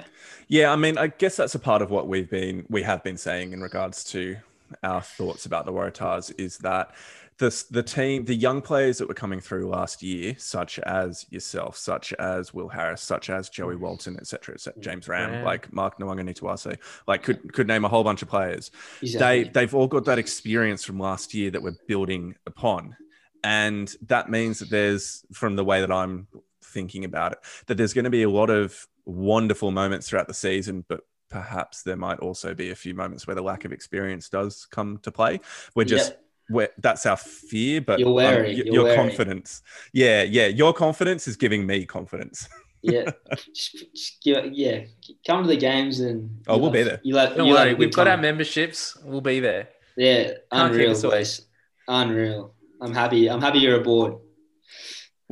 [0.47, 3.17] Yeah, I mean, I guess that's a part of what we've been we have been
[3.17, 4.37] saying in regards to
[4.83, 6.93] our thoughts about the Waratahs is that
[7.37, 11.75] the the team, the young players that were coming through last year, such as yourself,
[11.75, 13.79] such as Will Harris, such as Joey mm.
[13.79, 14.83] Walton, etc., etc., mm.
[14.83, 15.43] James Ramm, Ramm.
[15.43, 18.71] like Mark Nawaqanitawase, like could could name a whole bunch of players.
[19.01, 19.43] exactly.
[19.43, 22.95] they they've all got that experience from last year that we're building upon
[23.43, 26.27] and that means that there's from the way that i'm
[26.71, 30.33] thinking about it that there's going to be a lot of wonderful moments throughout the
[30.33, 34.29] season but perhaps there might also be a few moments where the lack of experience
[34.29, 35.39] does come to play
[35.75, 36.21] we're just Yep.
[36.49, 38.95] we're, that's our fear but You're um, wary, y- you're your wary.
[38.95, 39.61] confidence
[39.93, 42.47] yeah yeah your confidence is giving me confidence
[42.83, 43.11] yeah,
[43.53, 44.85] just, just give, yeah,
[45.27, 46.99] come to the games and Oh, you'll we'll be there.
[47.03, 48.97] You'll have, Don't you'll worry, we've got our memberships.
[49.03, 49.69] We'll be there.
[49.95, 51.45] Yeah, Can't unreal, us boys.
[51.87, 52.55] Unreal.
[52.81, 53.29] I'm happy.
[53.29, 54.15] I'm happy you're aboard.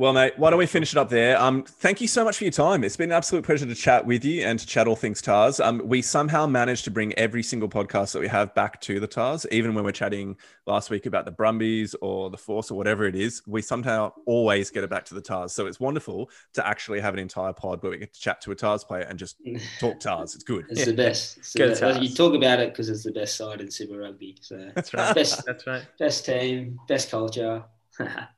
[0.00, 1.38] Well, mate, why don't we finish it up there?
[1.38, 2.84] Um, thank you so much for your time.
[2.84, 5.60] It's been an absolute pleasure to chat with you and to chat all things Tahs.
[5.60, 9.06] Um, we somehow managed to bring every single podcast that we have back to the
[9.06, 13.04] Tahs, even when we're chatting last week about the Brumbies or the Force or whatever
[13.04, 13.42] it is.
[13.46, 15.52] We somehow always get it back to the Tahs.
[15.52, 18.52] So it's wonderful to actually have an entire pod where we get to chat to
[18.52, 19.36] a Tahs player and just
[19.80, 20.34] talk Tahs.
[20.34, 20.64] It's good.
[20.70, 20.86] It's Yeah.
[20.86, 21.36] the best.
[21.36, 21.80] It's the Go best.
[21.82, 21.98] Tahs.
[21.98, 24.38] You talk about it because it's the best side in Super Rugby.
[24.40, 25.14] So That's right.
[25.14, 25.82] best, That's right.
[25.98, 27.64] best team, best culture.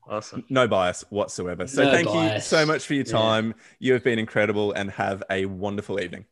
[0.08, 0.44] Awesome.
[0.50, 1.66] No bias whatsoever.
[1.66, 3.12] So No thank you so much for your Yeah.
[3.12, 3.54] time.
[3.78, 6.26] You have been incredible and have a wonderful evening.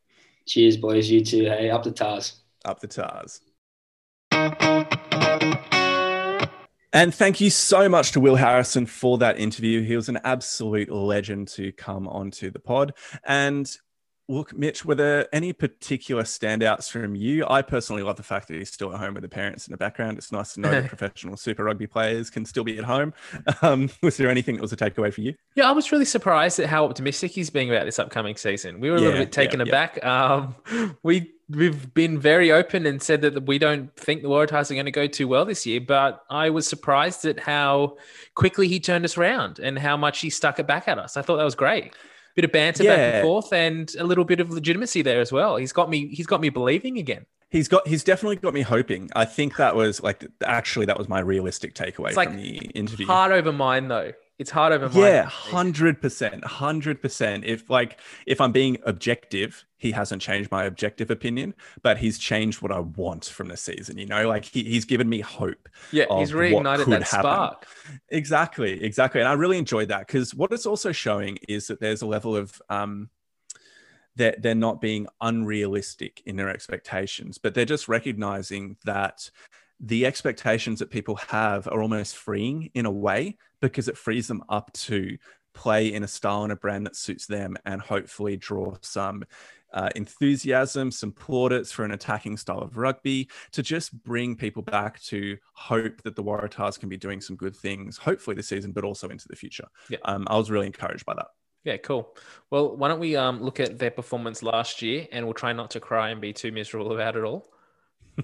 [0.47, 1.09] Cheers, boys.
[1.09, 1.45] You too.
[1.45, 2.41] Hey, up the Tahs.
[2.65, 3.41] up the Tahs.
[6.93, 9.81] And thank you so much to Will Harrison for that interview.
[9.81, 12.93] He was an absolute legend to come onto the pod.
[13.25, 13.65] And
[14.31, 17.45] look, Mitch, were there any particular standouts from you?
[17.47, 19.77] I personally love the fact that he's still at home with the parents in the
[19.77, 20.17] background.
[20.17, 23.13] It's nice to know that professional Super Rugby players can still be at home.
[23.63, 25.35] Um, was there anything that was a takeaway for you?
[25.55, 28.79] Yeah, I was really surprised at how optimistic he's being about this upcoming season.
[28.79, 29.69] We were a little bit taken yeah, yeah.
[29.69, 30.05] aback.
[30.05, 34.73] Um, we we've been very open and said that we don't think the Waratahs are
[34.73, 37.97] going to go too well this year, but I was surprised at how
[38.35, 41.17] quickly he turned us around and how much he stuck it back at us.
[41.17, 41.93] I thought that was great.
[42.35, 45.57] Bit of banter back and forth and a little bit of legitimacy there as well.
[45.57, 47.25] He's got me he's got me believing again.
[47.49, 49.09] He's got he's definitely got me hoping.
[49.15, 52.57] I think that was like actually that was my realistic takeaway It's like from the
[52.73, 53.05] interview.
[53.05, 54.13] Hard over mine though.
[54.41, 55.03] It's hard over mine.
[55.03, 57.45] Yeah, hundred percent, hundred percent.
[57.45, 62.59] If like if I'm being objective, he hasn't changed my objective opinion, but he's changed
[62.59, 63.99] what I want from the season.
[63.99, 65.69] You know, like he, he's given me hope.
[65.91, 67.19] Yeah, he's reignited that happen.
[67.19, 67.67] spark.
[68.09, 69.21] Exactly, exactly.
[69.21, 72.35] And I really enjoyed that because what it's also showing is that there's a level
[72.35, 73.11] of um
[74.15, 79.29] that they're not being unrealistic in their expectations, but they're just recognizing that
[79.79, 84.43] the expectations that people have are almost freeing in a way because it frees them
[84.49, 85.17] up to
[85.53, 89.23] play in a style and a brand that suits them and hopefully draw some
[89.73, 94.99] uh, enthusiasm, some plaudits for an attacking style of rugby to just bring people back
[95.01, 98.83] to hope that the Waratahs can be doing some good things, hopefully this season, but
[98.83, 99.67] also into the future.
[99.89, 99.99] Yeah.
[100.03, 101.27] Um, I was really encouraged by that.
[101.63, 102.15] Yeah, cool.
[102.49, 105.71] Well, why don't we um, look at their performance last year and we'll try not
[105.71, 107.47] to cry and be too miserable about it all.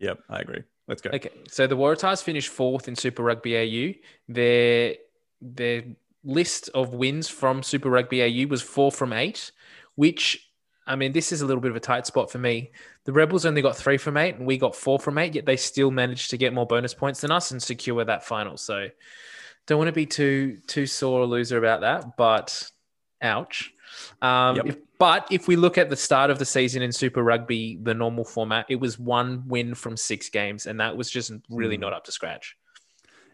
[0.00, 0.62] Yep, I agree.
[0.90, 1.10] Let's go.
[1.14, 3.94] Okay, so the Waratahs finished fourth in Super Rugby AU.
[4.28, 4.96] Their
[5.40, 5.84] their
[6.24, 9.52] list of wins from Super Rugby AU was four from eight,
[9.94, 10.50] which
[10.88, 12.72] I mean, this is a little bit of a tight spot for me.
[13.04, 15.36] The Rebels only got three from eight, and we got four from eight.
[15.36, 18.56] Yet they still managed to get more bonus points than us and secure that final.
[18.56, 18.88] So,
[19.68, 22.68] don't want to be too too sore a loser about that, but
[23.22, 23.72] ouch.
[24.22, 24.66] Um, Yep.
[24.66, 27.94] if, but if we look at the start of the season in Super Rugby, the
[27.94, 31.80] normal format, it was one win from six games, and that was just really Mm.
[31.80, 32.56] not up to scratch.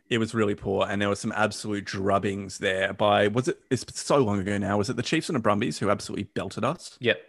[0.09, 3.59] It was really poor, and there were some absolute drubbings there by was it?
[3.73, 4.79] It's so long ago now.
[4.79, 6.97] Was it the Chiefs and the Brumbies who absolutely belted us?
[7.01, 7.21] Yep.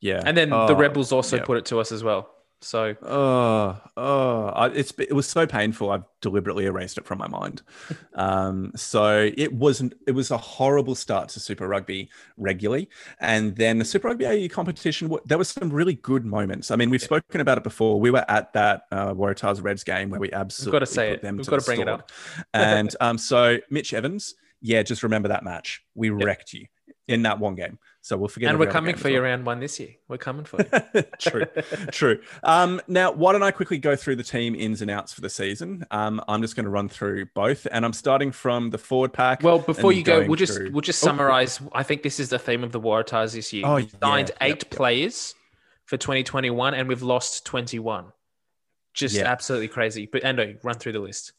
[0.00, 1.44] Yeah, And then the Oh, Rebels also yeah.
[1.44, 2.31] put it to us as well.
[2.64, 5.90] So Oh, oh, I- it's it was so painful.
[5.90, 7.62] I've deliberately erased it from my mind.
[8.14, 9.94] Um, so it wasn't.
[10.06, 12.90] It was a horrible start to Super Rugby regularly,
[13.20, 15.10] and then the Super Rugby AU competition.
[15.24, 16.70] There were some really good moments.
[16.70, 17.98] I mean, we've spoken about it before.
[17.98, 21.22] We were at that uh, Waratahs Reds game where we absolutely gotta say put it.
[21.22, 22.10] them We've to gotta the bring it up.
[22.54, 25.82] and um, so Mitch Evans, yeah, just remember that match.
[25.94, 26.66] We wrecked you
[27.08, 27.78] in that one game.
[28.04, 28.50] So we'll forget.
[28.50, 29.30] and we're coming for you well.
[29.30, 29.90] round one this year.
[30.08, 31.02] We're coming for you.
[31.20, 31.44] true,
[31.92, 32.20] true.
[32.42, 35.30] Um, now, why don't I quickly go through the team ins and outs for the
[35.30, 35.86] season?
[35.92, 39.44] Um, I'm just going to run through both, and I'm starting from the forward pack.
[39.44, 41.60] Well, before you go, we'll just through- we'll just Oh, summarize.
[41.72, 43.64] I think this is the theme of the Waratahs this year.
[43.66, 44.70] Oh, we've signed yeah, eight yep, yep.
[44.70, 45.34] players
[45.84, 48.06] for 2021, and we've lost 21.
[48.94, 49.24] Just Yeah.
[49.30, 50.06] absolutely crazy.
[50.10, 51.32] But Ando, run through the list.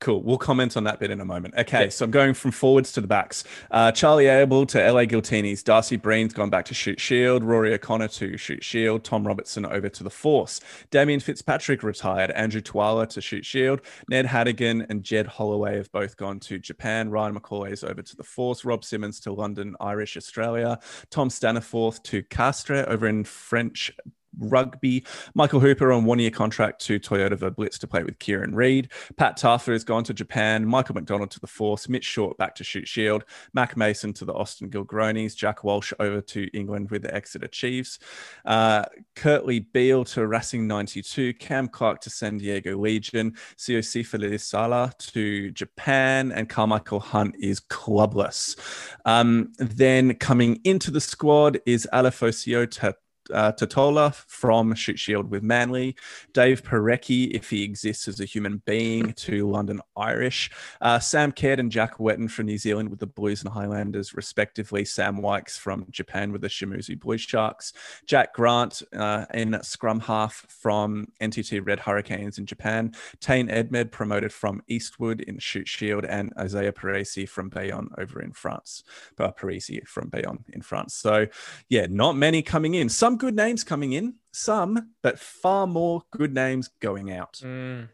[0.00, 0.22] Cool.
[0.22, 1.54] We'll comment on that bit in a moment.
[1.58, 3.44] Okay, so I'm going from forwards to the backs.
[3.70, 5.62] Uh, Charlie Abel to LA Giltinis.
[5.62, 7.44] Darcy Breen's gone back to Shute Shield.
[7.44, 9.04] Rory O'Connor to Shute Shield.
[9.04, 10.58] Tom Robertson over to the force.
[10.90, 12.30] Damien Fitzpatrick retired.
[12.30, 13.82] Andrew Twala to Shute Shield.
[14.08, 17.10] Ned Hanigan and Jed Holloway have both gone to Japan.
[17.10, 18.64] Ryan McCauley is over to the force.
[18.64, 20.78] Rob Simmons to London, Irish, Australia.
[21.10, 23.92] Tom Staniforth to Castres over in French
[24.38, 25.04] rugby.
[25.34, 28.90] Michael Hooper on one year contract to Toyota Verblitz to play with Kieran Read.
[29.16, 30.66] Pat Tafa has gone to Japan.
[30.66, 31.88] Michael McDonald to the Force.
[31.88, 33.24] Mitch Short back to Shute Shield.
[33.52, 35.36] Mac Mason to the Austin Gilgronis.
[35.36, 37.98] Jack Walsh over to England with the Exeter Chiefs.
[38.44, 38.84] Uh,
[39.16, 41.34] Kurtley Beale to Racing 92.
[41.34, 43.34] Cam Clark to San Diego Legion.
[43.56, 46.32] COC Feliz Sala to Japan.
[46.32, 48.56] And Carmichael Hunt is clubless.
[49.04, 52.96] Um, then coming into the squad is Alafosio Tat
[53.32, 55.96] uh, Totola from Shute Shield with Manly,
[56.32, 60.50] Dave Porecki, if he exists as a human being, to London Irish,
[60.80, 64.84] uh, Sam Caird and Jack Whetton from New Zealand with the Blues and Highlanders, respectively,
[64.84, 67.72] Sam Wykes from Japan with the Shimizu Blue Sharks,
[68.06, 74.32] Jack Grant uh, in scrum half from NTT Red Hurricanes in Japan, Tane Edmed promoted
[74.32, 78.84] from Eastwood in Shute Shield, and Isaiah Perese from Bayonne over in France,
[79.18, 80.94] uh, Perese from Bayonne in France.
[80.94, 81.26] So,
[81.68, 82.88] yeah, not many coming in.
[82.88, 87.34] Some good names coming in, some, but far more good names going out.
[87.44, 87.88] Mm.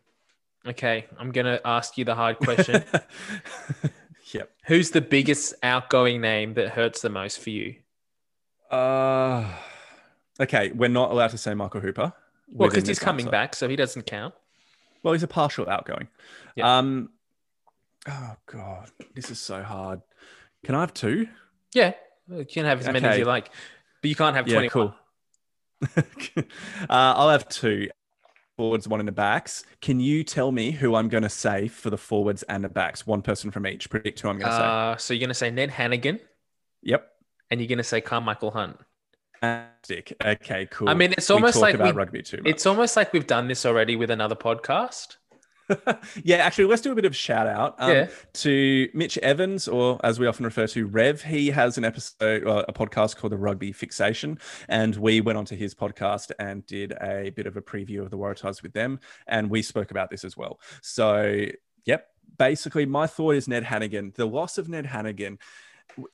[0.67, 2.83] Okay, I'm gonna ask you the hard question.
[4.33, 4.51] yep.
[4.67, 7.75] Who's the biggest outgoing name that hurts the most for you?
[8.71, 9.45] Uh,
[10.41, 12.13] okay, we're not allowed to say Michael Hooper.
[12.49, 13.31] Well, because he's coming answer.
[13.33, 14.35] back, so he doesn't count.
[15.03, 16.09] Well, he's a partial outgoing.
[16.55, 16.79] Yeah.
[16.79, 17.11] Um,
[18.09, 20.01] oh god, this is so hard.
[20.65, 21.29] Can I have two?
[21.75, 21.95] Yeah,
[22.29, 23.51] you can have as many as you like,
[24.03, 24.69] but you can't have Yeah, 20.
[24.71, 24.95] cool.
[25.97, 26.43] uh,
[26.89, 27.89] I'll have two
[28.57, 29.65] forwards, one in the backs.
[29.81, 33.07] Can you tell me who I'm going to say for the forwards and the backs?
[33.07, 33.91] One person from each.
[33.91, 34.63] Predict who I'm going to say.
[34.63, 36.21] Uh, so you're gonna say Ned Hanigan,
[36.83, 37.07] Yep.
[37.51, 38.79] and you're gonna say Carmichael Hunt.
[39.41, 40.15] Fantastic.
[40.25, 40.89] Okay, cool.
[40.89, 42.47] I mean, it's We almost talk like about we- rugby too much.
[42.47, 45.17] It's almost like we've done this already with another podcast.
[46.23, 48.09] yeah, actually, let's do a bit of shout out um, Yeah.
[48.35, 51.23] to Mitch Evans, or as we often refer to Rev.
[51.23, 54.39] He has an episode, uh, a podcast called The Rugby Fixation,
[54.69, 58.19] and we went onto his podcast and did a bit of a preview of the
[58.19, 60.61] Waratahs with them, and we spoke about this as well.
[60.83, 61.47] So,
[61.85, 62.09] yep,
[62.39, 64.15] basically, my thought is Ned Hanigan.
[64.15, 65.39] The loss of Ned Hanigan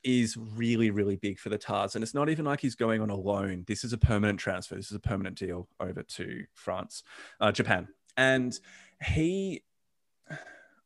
[0.03, 1.95] is really, really big for the Tahs.
[1.95, 3.65] And it's not even like he's going on a loan.
[3.67, 4.75] This is a permanent transfer.
[4.75, 7.03] This is a permanent deal over to France,
[7.41, 7.87] uh, Japan.
[8.15, 8.57] And
[9.03, 9.63] he,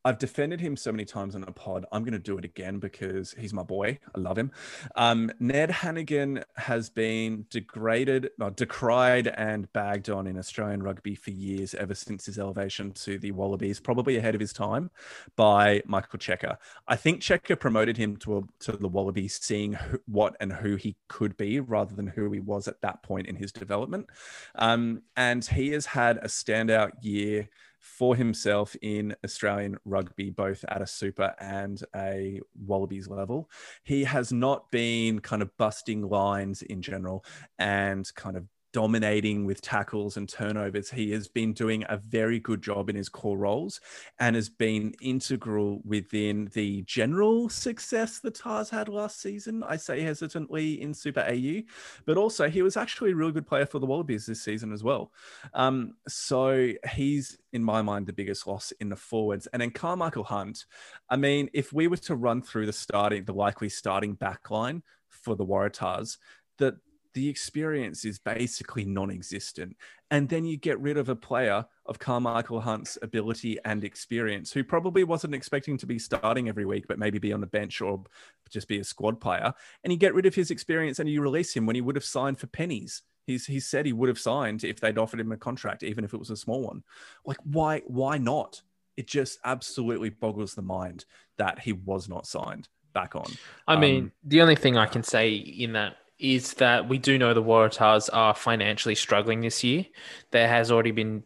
[0.06, 1.86] I've defended him so many times on a pod.
[1.92, 4.00] I'm going to do it again because he's my boy.
[4.16, 4.52] I love him.
[4.96, 11.32] Um, Ned Hanigan has been degraded, no, decried, and bagged on in Australian rugby for
[11.32, 14.92] years, ever since his elevation to the Wallabies, probably ahead of his time,
[15.36, 16.56] by Michael Cheika.
[16.88, 20.78] I think Checker promoted him to a, to the Wallabies, seeing who, what and who
[20.78, 24.08] he could be, rather than who he was at that point in his development.
[24.56, 27.50] Um, and he has had a standout year
[27.98, 33.50] for himself in Australian rugby, both at a super and a Wallabies level.
[33.84, 37.24] He has not been kind of busting lines in general
[37.58, 38.46] and kind of
[38.78, 40.88] dominating with tackles and turnovers.
[40.88, 43.82] He has been doing a very good job in his core roles
[44.20, 49.64] and has been integral within the general success the Tahs had last season.
[49.64, 51.64] I say hesitantly in Super AU,
[52.06, 54.84] but also he was actually a really good player for the Wallabies this season as
[54.84, 55.12] well.
[55.56, 59.48] Um, so he's, in my mind, the biggest loss in the forwards.
[59.54, 60.66] And then Carmichael Hunt,
[61.10, 64.84] I mean, if we were to run through the starting, the likely starting back line
[65.10, 66.20] for the Waratahs,
[66.60, 66.76] that
[67.18, 69.76] the experience is basically non-existent.
[70.12, 74.64] And then you get rid of a player of carmichael hunt's ability and experience who
[74.64, 78.04] probably wasn't expecting to be starting every week but maybe be on the bench or
[78.52, 79.52] just be a squad player.
[79.84, 82.06] And you get rid of his experience and you release him when he would have
[82.06, 83.02] signed for pennies.
[83.26, 86.14] He's he said he would have signed if they'd offered him a contract even if
[86.14, 86.84] it was a small one.
[87.26, 88.62] Like why why not?
[88.96, 91.06] It just absolutely boggles the mind
[91.40, 93.32] that he was not signed back on.
[93.68, 97.18] I mean, Um, the only thing I can say in that is that we do
[97.18, 99.86] know the Waratahs are financially struggling this year.
[100.32, 101.24] There has already been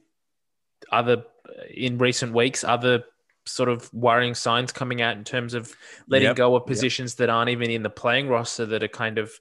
[0.92, 3.04] other uh, in recent weeks other
[3.46, 5.74] sort of worrying signs coming out in terms of
[6.08, 6.68] letting Yep, go of yep.
[6.68, 9.32] positions that aren't even in the playing roster that are kind of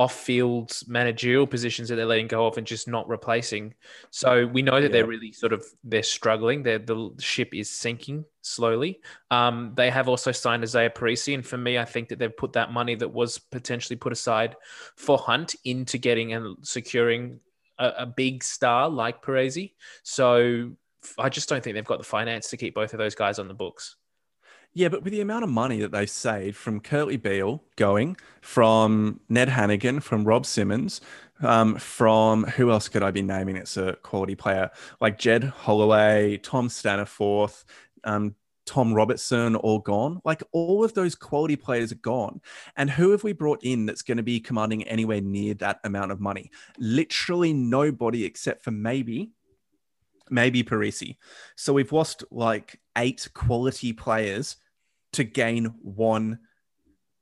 [0.00, 3.74] off-field managerial positions that they're letting go of and just not replacing.
[4.08, 6.62] So we know that they're really sort of they're struggling.
[6.62, 9.02] They're, the ship is sinking slowly.
[9.30, 12.54] Um, they have also signed Izaia Perese, and for me, I think that they've put
[12.54, 14.56] that money that was potentially put aside
[14.96, 17.40] for Hunt into getting and securing
[17.78, 19.74] a, a big star like Perese.
[20.02, 20.70] So
[21.18, 23.48] I just don't think they've got the finance to keep both of those guys on
[23.48, 23.96] the books.
[24.72, 29.20] Yeah, but with the amount of money that they saved from Kurtley Beale going, from
[29.28, 31.00] Ned Hanigan, from Rob Simmons,
[31.42, 33.56] um, from who else could I be naming?
[33.56, 37.64] It's a quality player like Jed Holloway, Tom Staniforth,
[38.04, 40.20] um, Tom Robertson, all gone.
[40.24, 42.40] Like all of those quality players are gone.
[42.76, 46.12] And who have we brought in that's going to be commanding anywhere near that amount
[46.12, 46.52] of money?
[46.78, 49.32] Literally nobody except for maybe
[50.30, 51.16] maybe Perese.
[51.56, 54.56] So we've lost like eight quality players
[55.12, 56.38] to gain one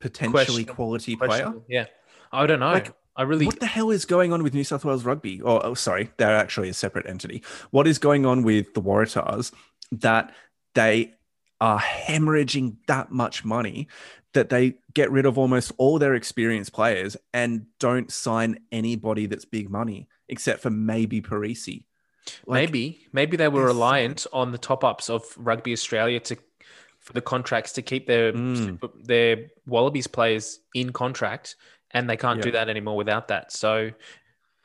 [0.01, 1.55] potentially Question- quality player.
[1.69, 1.87] Yeah,
[2.33, 2.73] I don't know.
[2.73, 5.41] Like, I really What the hell is going on with New South Wales Rugby?
[5.41, 7.43] Or oh, sorry, they're actually a separate entity.
[7.71, 9.53] What is going on with the Waratahs
[9.91, 10.33] that
[10.75, 11.15] they
[11.61, 13.89] are hemorrhaging that much money
[14.35, 19.45] that they get rid of almost all their experienced players and don't sign anybody that's
[19.45, 21.85] big money except for maybe Perese.
[22.47, 26.37] Like, maybe maybe they were reliant on the top ups of Rugby Australia to
[27.01, 28.81] for the contracts to keep their Mm.
[29.05, 31.57] their Wallabies players in contract,
[31.91, 33.53] and they can't do that anymore without that.
[33.53, 33.91] So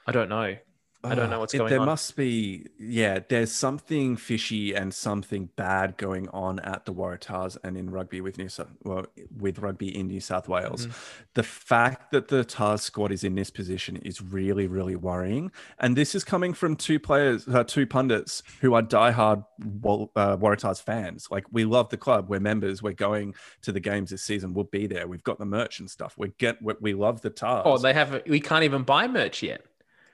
[0.06, 0.58] I don't know.
[1.04, 1.86] I don't know what's it- going there on.
[1.86, 7.58] There must be, yeah, there's something fishy and something bad going on at the Waratahs
[7.64, 9.06] and in rugby with New South, well,
[9.38, 10.88] with rugby in New South Wales.
[10.88, 11.24] Mm-hmm.
[11.34, 15.52] The fact that the Tahs squad is in this position is really, really worrying.
[15.80, 20.82] And this is coming from two players, uh, two pundits who are diehard uh, Waratahs
[20.82, 21.28] fans.
[21.30, 24.66] Like we love the club, we're members, we're going to the games this season, we'll
[24.66, 25.08] be there.
[25.08, 26.16] We've got the merch and stuff.
[26.18, 27.64] We get, we, we love the Tahs.
[27.66, 28.22] Oh, they have.
[28.28, 29.66] We can't even buy merch yet.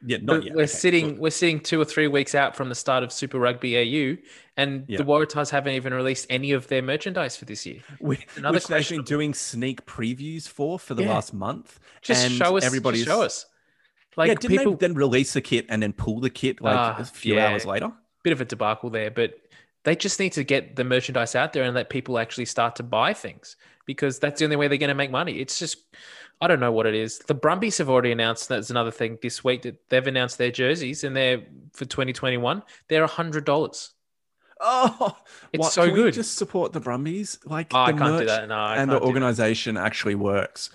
[0.06, 0.56] Yeah, not yet.
[0.56, 1.08] we're Okay, sitting.
[1.10, 1.18] look.
[1.20, 4.18] We're sitting two or three weeks out from the start of Super Rugby AU,
[4.58, 4.98] and Yeah.
[4.98, 7.80] the Waratahs haven't even released any of their merchandise for this year.
[8.00, 11.14] Which, Another which they've been doing sneak previews for for the Yeah.
[11.14, 11.80] last month.
[12.02, 12.64] Just show us.
[12.64, 13.46] Everybody's show us.
[14.18, 16.76] Like yeah, didn't people, they then release the kit and then pull the kit like
[16.76, 17.48] Ah, a few yeah.
[17.50, 17.92] hours later?
[18.24, 19.34] bit of a debacle there, but
[19.86, 22.84] they just need to get the merchandise out there and let people actually start to
[22.84, 25.40] buy things because that's the only way they're going to make money.
[25.40, 25.78] It's just,
[26.42, 27.20] I don't know what it is.
[27.20, 31.04] The Brumbies have already announced that's another thing this week that they've announced their jerseys
[31.04, 31.42] and they're
[31.74, 32.64] for 2021.
[32.88, 33.92] They're a hundred dollars.
[34.62, 35.16] Oh,
[35.54, 37.40] It's what, so can we just support the Brumbies.
[37.46, 38.50] Like Oh, I the can't do merch that.
[38.50, 40.70] No, I and the organization actually works.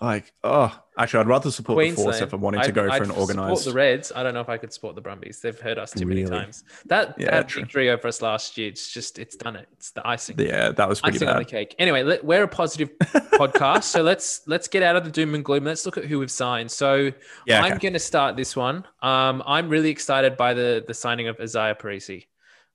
[0.00, 2.98] Like, oh, actually, I'd rather support the Force if I'm wanting to I'd- go I'd
[2.98, 3.64] for an support organized.
[3.66, 4.12] the Reds.
[4.14, 5.40] I don't know if I could support the Brumbies.
[5.40, 6.62] They've hurt us too many times.
[6.86, 7.62] That, Yeah, that true.
[7.62, 9.68] victory over us last year, it's just it's done it.
[9.72, 10.36] It's the icing.
[10.38, 11.74] Yeah, that was pretty icing on the cake.
[11.80, 15.44] Anyway, let, we're a positive podcast, so let's let's get out of the doom and
[15.44, 15.64] gloom.
[15.64, 16.70] Let's look at who we've signed.
[16.70, 17.10] So
[17.46, 17.80] Yeah, I'm okay.
[17.82, 18.84] going to start this one.
[19.02, 22.26] Um, I'm really excited by the the signing of Izaia Perese.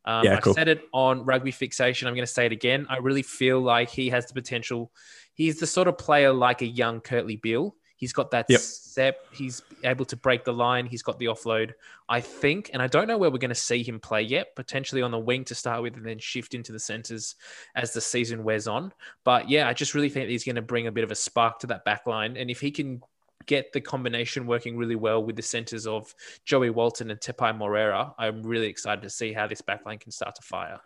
[0.06, 0.54] Um, Yeah, I cool.
[0.54, 2.10] said it on Rugby Fixation.
[2.10, 2.86] I'm going to say it again.
[2.90, 4.92] I really feel like he has the potential.
[5.34, 7.76] He's the sort of player like a young Kurtley Beale.
[7.96, 8.60] He's got that Yep.
[8.60, 9.26] step.
[9.32, 10.86] He's able to break the line.
[10.86, 11.72] He's got the offload.
[12.10, 14.56] I think, and I don't know where we're going to see him play yet.
[14.56, 17.36] Potentially on the wing to start with, and then shift into the centers
[17.76, 18.94] as the season wears on.
[19.24, 21.60] But yeah, I just really think he's going to bring a bit of a spark
[21.60, 22.36] to that back line.
[22.36, 23.02] And if he can
[23.46, 26.14] get the combination working really well with the centers of
[26.46, 30.36] Joey Walton and Tepai Moeroa, I'm really excited to see how this backline can start
[30.36, 30.80] to fire.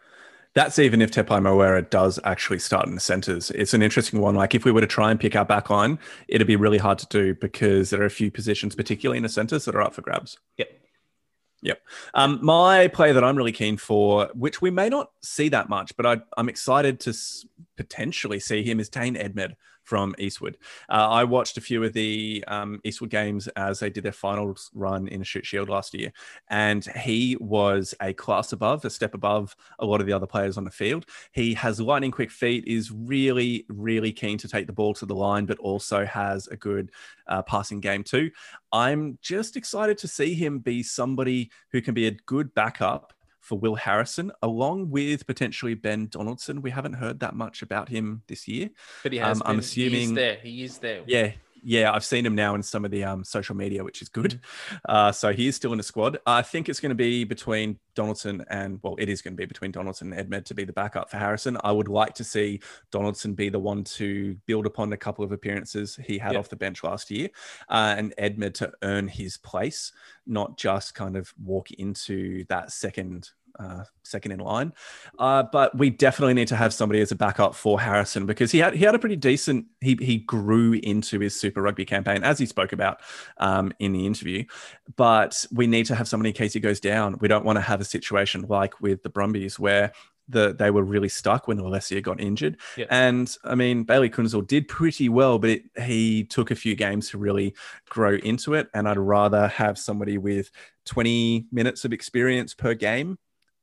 [0.57, 3.51] That's even if Tepai Moeroa does actually start in the centers.
[3.51, 4.33] It's an interesting one.
[4.33, 6.97] Like if we were to try and pick our back line, it'd be really hard
[6.97, 9.93] to do because there are a few positions, particularly in the centers, that are up
[9.93, 10.39] for grabs.
[10.57, 10.69] Yep.
[11.61, 11.81] Yep.
[12.15, 15.95] Um, my player that I'm really keen for, which we may not see that much,
[15.95, 17.45] but I, I'm excited to s-
[17.75, 19.53] potentially see him, is Tane Edmed
[19.87, 20.57] from Eastwood.
[20.89, 24.69] Uh, I watched a few of the um, Eastwood games as they did their finals
[24.73, 26.11] run in a Shute Shield last year,
[26.49, 30.57] and he was a class above, a step above a lot of the other players
[30.57, 31.05] on the field.
[31.31, 35.15] He has lightning quick feet, is really, really keen to take the ball to the
[35.15, 36.91] line, but also has a good
[37.27, 38.29] uh, passing game too.
[38.73, 43.13] I'm just excited to see him be somebody who can be a good backup
[43.47, 46.61] for Will Harrison, along with potentially Ben Donaldson.
[46.61, 48.69] We haven't heard that much about him this year.
[49.03, 50.35] But he has Um, I'm been- he is assuming- there.
[50.43, 51.03] He is there.
[51.07, 51.31] Yeah,
[51.63, 54.39] yeah, I've seen him now in some of the um, social media, which is good.
[54.87, 56.17] Uh, so he is still in the squad.
[56.25, 59.45] I think it's going to be between Donaldson and well, it is going to be
[59.45, 61.57] between Donaldson and Edmed to be the backup for Harrison.
[61.63, 62.59] I would like to see
[62.91, 66.39] Donaldson be the one to build upon a couple of appearances he had Yeah.
[66.39, 67.29] off the bench last year,
[67.69, 69.91] uh, and Edmed to earn his place,
[70.27, 73.31] not just kind of walk into that second.
[73.59, 74.71] Uh, second in line,
[75.17, 78.59] uh, but we definitely need to have somebody as a backup for Harrison because he
[78.59, 82.37] had he had a pretty decent he he grew into his Super Rugby campaign as
[82.37, 83.01] he spoke about
[83.37, 84.43] um, in the interview.
[84.95, 87.17] But we need to have somebody in case he goes down.
[87.19, 89.91] We don't want to have a situation like with the Brumbies where
[90.29, 92.57] the they were really stuck when Lolesio got injured.
[92.89, 97.09] And I mean Bailey Kuenzle did pretty well, but it, he took a few games
[97.09, 97.55] to really
[97.89, 98.69] grow into it.
[98.73, 100.51] And I'd rather have somebody with
[100.85, 103.17] 20 minutes of experience per game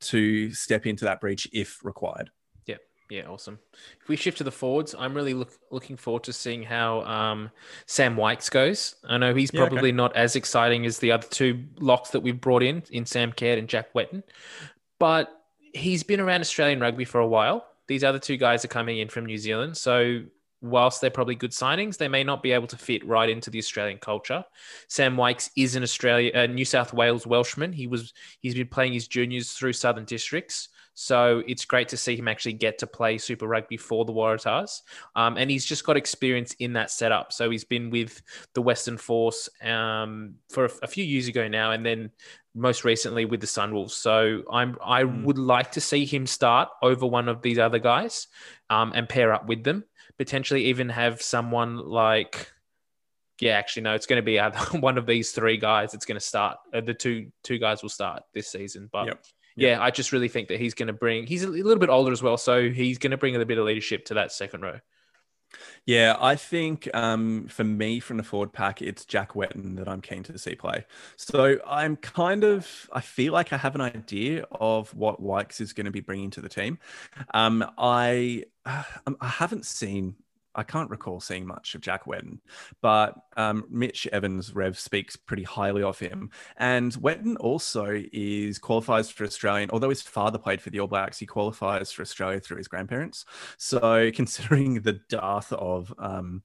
[0.09, 2.31] to step into that breach if required.
[2.67, 2.77] Yeah,
[3.11, 3.59] yeah, awesome.
[4.01, 7.51] If we shift to the forwards, I'm really look, looking forward to seeing how um,
[7.87, 8.95] Sam Wykes goes.
[9.09, 9.71] I know he's Yeah, okay.
[9.71, 13.33] probably not as exciting as the other two locks that we've brought in, in Sam
[13.33, 14.23] Caird and Jack Whetton,
[14.99, 15.31] but
[15.73, 17.67] he's been around Australian rugby for a while.
[17.87, 19.77] These other two guys are coming in from New Zealand.
[19.77, 20.23] So
[20.65, 23.59] whilst they're probably good signings, they may not be able to fit right into the
[23.59, 24.43] Australian culture.
[24.89, 27.73] Sam Wykes is an Australia, uh, New South Wales Welshman.
[27.73, 32.17] He was he's been playing his juniors through Southern Districts, so it's great to see
[32.17, 34.81] him actually get to play Super Rugby for the Waratahs.
[35.15, 37.33] Um, and he's just got experience in that setup.
[37.33, 38.23] So he's been with
[38.55, 42.11] the Western Force um, for a, a few years ago now, and then
[42.55, 43.91] most recently with the Sunwolves.
[43.91, 48.29] So I'm I would like to see him start over one of these other guys
[48.71, 49.85] um, and pair up with them.
[50.19, 52.53] Potentially even have someone like
[53.41, 56.19] yeah, actually no, it's going to be either one of these three guys that's going
[56.19, 56.59] to start.
[56.73, 59.07] Uh, the two two guys will start this season, but.
[59.07, 59.25] Yep.
[59.57, 61.29] Yeah, I just really think that he's going to bring.
[61.29, 63.57] He's a little bit older as well, so he's going to bring a little bit
[63.57, 64.81] of leadership to that second row.
[65.87, 70.01] Yeah, I think um, for me from the forward pack, it's Jack Whetton that I'm
[70.01, 70.87] keen to see play.
[71.17, 75.73] So I'm kind of, I feel like I have an idea of what Wykes is
[75.73, 76.79] going to be bringing to the team.
[77.35, 78.45] Um, I,
[79.07, 80.17] um, I haven't seen,
[80.55, 82.41] I can't recall seeing much of Jack Whetton,
[82.81, 86.31] but um, Mitch Evans Rev speaks pretty highly of him.
[86.57, 91.19] And Whetton also is qualifies for Australian, although his father played for the All Blacks,
[91.19, 93.25] he qualifies for Australia through his grandparents.
[93.57, 96.43] So considering the dearth of um,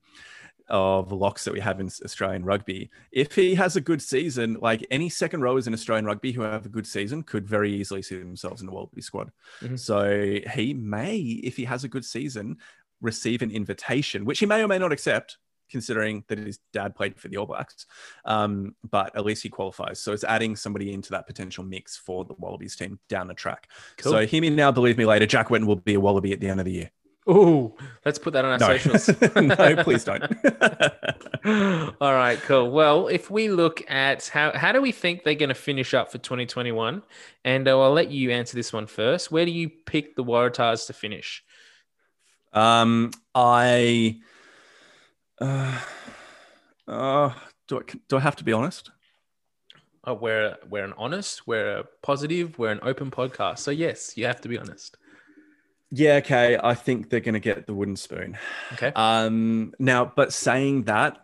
[0.70, 4.86] of locks that we have in Australian rugby, if he has a good season, like
[4.90, 8.16] any second rowers in Australian rugby who have a good season could very easily see
[8.16, 9.32] themselves in the World Wallaby squad.
[9.60, 9.78] Mhm.
[9.78, 12.56] So he may, if he has a good season,
[13.00, 15.38] receive an invitation, which he may or may not accept.
[15.70, 17.86] Considering that his dad played for the All Blacks,
[18.24, 20.00] um, but at least he qualifies.
[20.00, 23.68] So it's adding somebody into that potential mix for the Wallabies team down the track.
[23.98, 24.10] Cool.
[24.10, 25.26] So hear me now, believe me later.
[25.26, 26.90] Jack Whetton will be a Wallaby at the end of the year.
[27.26, 29.08] Oh, let's put that on our No, socials.
[29.36, 30.22] no, please don't.
[32.00, 32.70] All right, cool.
[32.70, 36.10] Well, if we look at how how do we think they're going to finish up
[36.10, 37.02] for 2021,
[37.44, 39.30] and uh, I'll let you answer this one first.
[39.30, 41.44] Where do you pick the Waratahs to finish?
[42.52, 44.20] Um, I,
[45.40, 45.80] uh,
[46.88, 47.32] uh,
[47.68, 48.90] do I, do I have to be honest?
[50.04, 53.58] Oh, we're we're an honest, we're a positive, we're an open podcast.
[53.58, 54.96] So yes, you have to be honest.
[55.92, 56.58] Yeah, okay.
[56.62, 58.38] I think they're going to get the wooden spoon.
[58.72, 58.92] Okay.
[58.94, 61.18] Um, now, but saying that,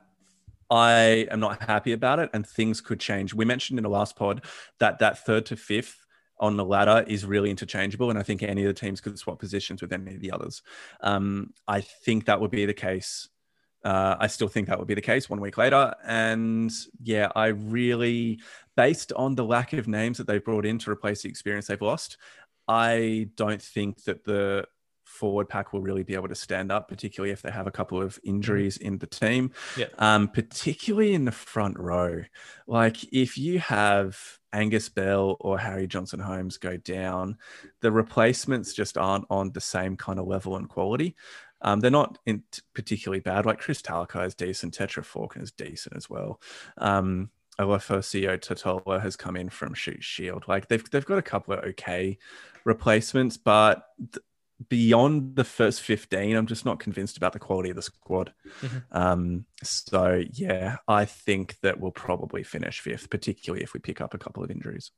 [0.68, 3.32] I am not happy about it, and things could change.
[3.32, 4.44] We mentioned in the last pod
[4.80, 6.05] that that third to fifth
[6.38, 9.38] on the ladder is really interchangeable, and I think any of the teams could swap
[9.38, 10.62] positions with any of the others.
[11.00, 13.28] Um, I think that would be the case.
[13.84, 15.94] Uh, I still think that would be the case one week later.
[16.04, 16.72] And
[17.02, 18.40] yeah, I really,
[18.76, 21.80] based on the lack of names that they've brought in to replace the experience they've
[21.80, 22.16] lost,
[22.66, 24.66] I don't think that the
[25.06, 28.02] forward pack will really be able to stand up, particularly if they have a couple
[28.02, 29.52] of injuries in the team.
[29.76, 29.86] Yeah.
[29.98, 32.22] Um, particularly in the front row.
[32.66, 34.18] Like if you have
[34.52, 37.38] Angus Bell or Harry Johnson Holmes go down,
[37.80, 41.14] the replacements just aren't on the same kind of level and quality.
[41.62, 42.42] Um, they're not in
[42.74, 43.46] particularly bad.
[43.46, 46.40] Like Chris Talakai is decent, Tetera Faulkner is decent as well.
[46.78, 50.44] Um, Alefosio Totola has come in from Shute Shield.
[50.46, 52.18] Like they've they've got a couple of okay
[52.64, 54.22] replacements, but th-
[54.68, 58.32] beyond the first 15, I'm just not convinced about the quality of the squad.
[58.62, 58.82] Mhm.
[58.92, 64.14] Um, so yeah, I think that we'll probably finish fifth, particularly if we pick up
[64.14, 64.90] a couple of injuries.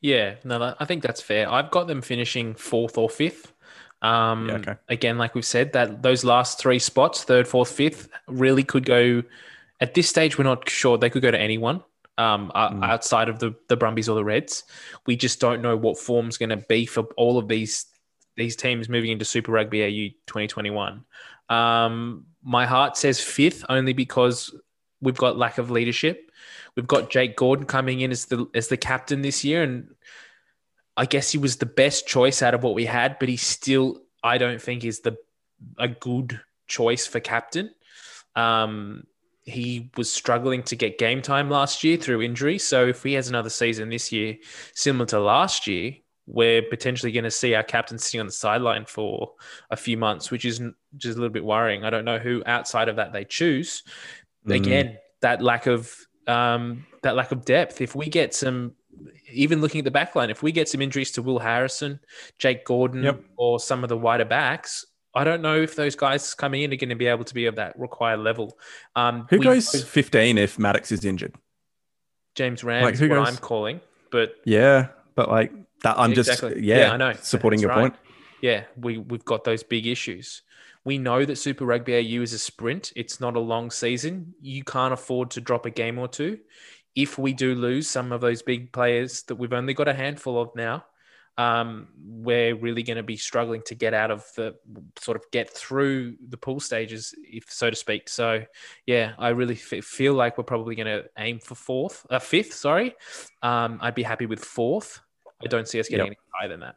[0.00, 1.50] Yeah, no, I think that's fair.
[1.50, 3.54] I've got them finishing fourth or fifth.
[4.02, 4.74] Um, Yeah, okay.
[4.88, 9.22] Again, like we've said, that those last three spots, third, fourth, fifth, really could go.
[9.80, 11.82] At this stage, we're not sure they could go to anyone
[12.18, 12.84] um, Mm.
[12.84, 14.64] outside of the the Brumbies or the Reds.
[15.06, 17.86] We just don't know what form's going to be for all of these
[18.36, 21.04] these teams moving into Super Rugby AU 2021.
[21.48, 24.54] Um, my heart says fifth only because
[25.00, 26.30] we've got lack of leadership.
[26.76, 29.94] We've got Jake Gordon coming in as the as the captain this year, and
[30.96, 34.02] I guess he was the best choice out of what we had, but he still
[34.22, 35.16] I don't think is the
[35.78, 37.70] a good choice for captain.
[38.34, 39.04] Um,
[39.44, 43.28] he was struggling to get game time last year through injury, so if he has
[43.28, 44.36] another season this year
[44.74, 45.96] similar to last year,
[46.26, 49.32] we're potentially going to see our captain sitting on the sideline for
[49.70, 50.60] a few months, which is
[50.96, 51.84] just a little bit worrying.
[51.84, 53.82] I don't know who outside of that they choose.
[54.46, 54.54] Mm.
[54.56, 55.94] Again, that lack of
[56.28, 57.80] um, that lack of depth.
[57.80, 58.74] If we get some,
[59.32, 61.98] even looking at the back line, if we get some injuries to Will Harrison,
[62.38, 63.20] Jake Gordon, Yep.
[63.36, 64.84] or some of the wider backs,
[65.14, 67.46] I don't know if those guys coming in are going to be able to be
[67.46, 68.56] of that required level.
[68.96, 71.34] Um, Who goes 15 if Maddocks is injured?
[72.34, 73.80] James Ramm like, is who what goes- I'm calling,
[74.10, 76.50] but Yeah, but like that, I'm Exactly.
[76.54, 77.12] just yeah, Yeah, I know.
[77.22, 77.92] supporting That's your right.
[77.92, 77.94] point.
[78.40, 80.42] yeah, we we've got those big issues.
[80.84, 82.92] We know that Super Rugby AU is a sprint.
[82.96, 84.34] It's not a long season.
[84.40, 86.40] You can't afford to drop a game or two.
[86.96, 90.40] If we do lose some of those big players that we've only got a handful
[90.42, 90.84] of now,
[91.38, 94.56] um, we're really going to be struggling to get out of the
[94.98, 98.08] sort of get through the pool stages, if so to speak.
[98.08, 98.44] So,
[98.84, 102.52] yeah, I really f- feel like we're probably going to aim for fourth, uh, fifth.
[102.52, 102.94] Sorry,
[103.40, 105.00] um, I'd be happy with fourth.
[105.42, 106.16] I don't see us getting Yep.
[106.16, 106.76] any higher than that.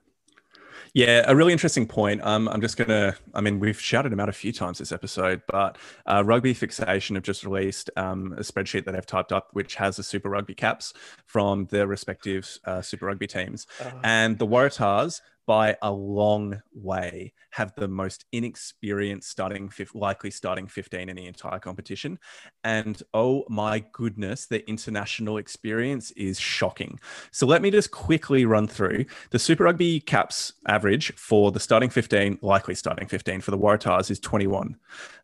[0.94, 2.24] Yeah, a really interesting point.
[2.24, 3.18] Um, I'm just gonna.
[3.34, 7.16] I mean, we've shouted him out a few times this episode, but uh, Rugby Fixation
[7.16, 10.54] have just released um, a spreadsheet that they've typed up, which has the Super Rugby
[10.56, 10.94] caps
[11.26, 13.68] from their respective uh, Super Rugby teams,
[14.06, 21.10] and the Waratahs, by a long way, have the most inexperienced starting, likely starting 15
[21.10, 22.20] in the entire competition.
[22.64, 27.00] And oh my goodness, the international experience is shocking.
[27.32, 31.90] So let me just quickly run through the Super Rugby caps average for the starting
[31.90, 34.76] 15, likely starting 15 for the Waratahs is 21.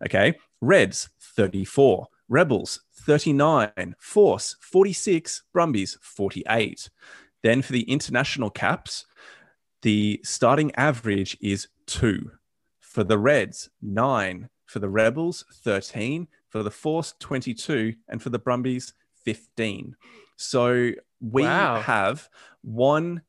[0.05, 0.35] Okay.
[0.61, 2.07] Reds, 34.
[2.29, 3.95] Rebels, 39.
[3.99, 5.43] Force, 46.
[5.53, 6.89] Brumbies, 48.
[7.43, 9.05] Then for the international caps,
[9.81, 12.31] the starting average is two.
[12.79, 14.49] For the Reds, nine.
[14.65, 16.27] For the Rebels, 13.
[16.49, 17.95] For the Force, 22.
[18.07, 18.93] And for the Brumbies,
[19.25, 19.95] 15.
[20.37, 21.81] So we Wow.
[21.81, 22.29] have
[22.61, 23.21] one,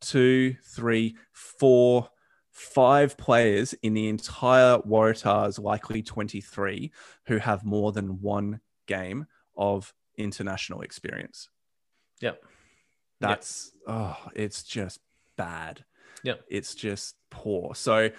[0.00, 2.08] two, three, four,
[2.50, 6.92] five players in the entire Waratahs, likely 23,
[7.26, 9.26] who have more than one game
[9.56, 11.48] of international experience.
[12.20, 12.44] Yep.
[13.20, 15.00] That's oh, it's just
[15.36, 15.84] bad.
[16.24, 16.34] Yeah.
[16.48, 17.74] It's just poor.
[17.74, 18.10] So,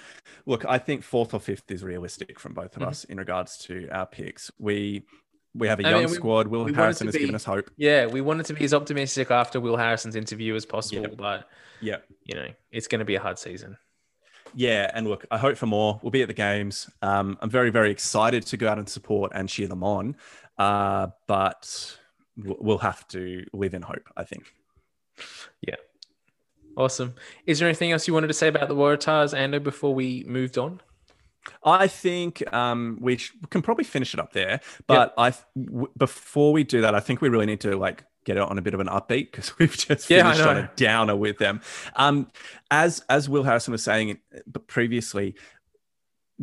[0.45, 2.87] look, I think fourth or fifth is realistic from both of Mhm.
[2.87, 4.51] us in regards to our picks.
[4.59, 5.03] We
[5.55, 6.47] we have a young mean, we- squad.
[6.47, 7.69] Will we want it Harrison has given us hope.
[7.77, 11.17] Yeah, we wanted to be as optimistic after Will Harrison's interview as possible, Yep.
[11.17, 11.47] but
[11.79, 11.97] Yeah.
[12.23, 13.77] you know, it's going to be a hard season.
[14.55, 15.99] Yeah, and look, I hope for more.
[16.01, 16.89] We'll be at the games.
[17.03, 20.15] Um, I'm very, very excited to go out and support and cheer them on,
[20.57, 21.99] uh, but
[22.35, 24.09] we'll have to live in hope.
[24.17, 24.51] I think.
[26.77, 27.15] Awesome.
[27.45, 30.57] Is there anything else you wanted to say about the Waratahs, Ando, before we moved
[30.57, 30.81] on?
[31.63, 34.61] I think um, we sh- can probably finish it up there.
[34.87, 38.37] But I, w- before we do that, I think we really need to like get
[38.37, 41.15] it on a bit of an upbeat because we've just Yeah, finished on a downer
[41.15, 41.61] with them.
[41.95, 42.29] Um,
[42.71, 44.19] as as Will Harrison was saying
[44.67, 45.35] previously,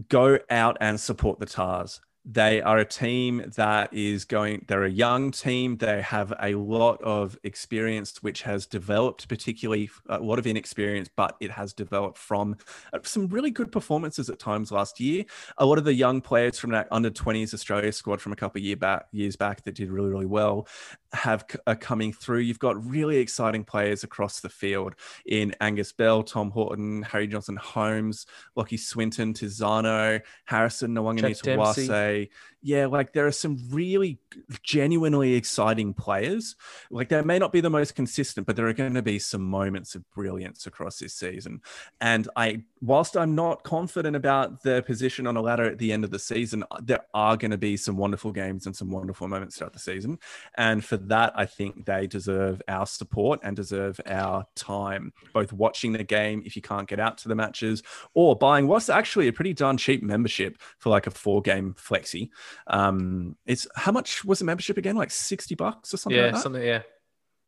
[0.08, 2.00] go out and support the Tahs.
[2.32, 5.76] They are a team that is going, they're a young team.
[5.78, 11.36] They have a lot of experience, which has developed, particularly a lot of inexperience, but
[11.40, 12.56] it has developed from
[12.92, 15.24] uh, some really good performances at times last year.
[15.58, 18.60] A lot of the young players from that under 20s Australia squad from a couple
[18.60, 20.68] of year back, years back that did really, really well
[21.12, 22.38] have are coming through.
[22.38, 24.94] You've got really exciting players across the field
[25.26, 32.30] in Angus Bell, Tom Horton, Harry Johnson Holmes, Lockie Swinton, Tizzano, Harrison Nawaqanita Wase.
[32.62, 34.18] Yeah, like there are some really
[34.62, 36.56] genuinely exciting players.
[36.90, 39.42] Like they may not be the most consistent, but there are going to be some
[39.42, 41.62] moments of brilliance across this season.
[42.02, 46.04] And I, whilst I'm not confident about their position on a ladder at the end
[46.04, 49.26] of the season, uh, there are going to be some wonderful games and some wonderful
[49.26, 50.18] moments throughout the season.
[50.58, 55.92] And for that, I think they deserve our support and deserve our time, both watching
[55.92, 57.82] the game if you can't get out to the matches
[58.12, 62.28] or buying what's actually a pretty darn cheap membership for like a four game flexi.
[62.66, 64.96] Um, it's how much was the membership again?
[64.96, 66.62] Like 60 bucks or something Yeah, like something.
[66.62, 66.82] Yeah.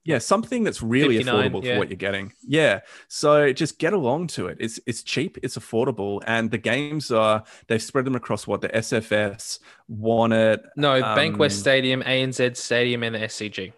[0.05, 1.75] Yeah, something that's really affordable yeah.
[1.75, 2.33] for what you're getting.
[2.43, 2.81] Yeah.
[3.07, 4.57] So just get along to it.
[4.59, 8.69] It's it's cheap, it's affordable, and the games are they've spread them across what the
[8.71, 10.61] SFS, Wanted.
[10.77, 13.73] No, Bankwest um, Stadium, ANZ Stadium, and the SCG.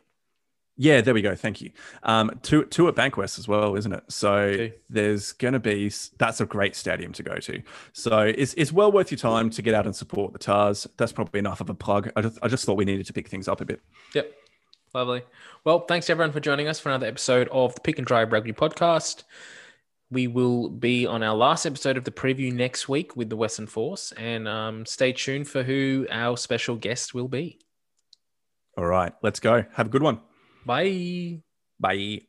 [0.77, 1.37] Yeah, there we go.
[1.37, 1.71] Thank you.
[2.03, 4.03] Um, two two at Bankwest as well, isn't it?
[4.09, 4.73] So Two.
[4.91, 7.63] there's going to be that's a great stadium to go to.
[7.93, 10.89] So it's it's well worth your time to get out and support the Tahs.
[10.97, 12.11] That's probably enough of a plug.
[12.17, 13.81] I just I just thought we needed to pick things up a bit.
[14.15, 14.33] Yep.
[14.95, 15.23] Lovely.
[15.65, 18.53] Well, thanks everyone for joining us for another episode of the Pick and Drive Rugby
[18.53, 19.25] podcast.
[20.11, 23.67] We will be on our last episode of the preview next week with the Western
[23.67, 27.59] Force, and um, stay tuned for who our special guest will be.
[28.77, 29.65] All right, let's go.
[29.73, 30.21] Have a good one.
[30.65, 31.43] Bye.
[31.78, 32.27] Bye.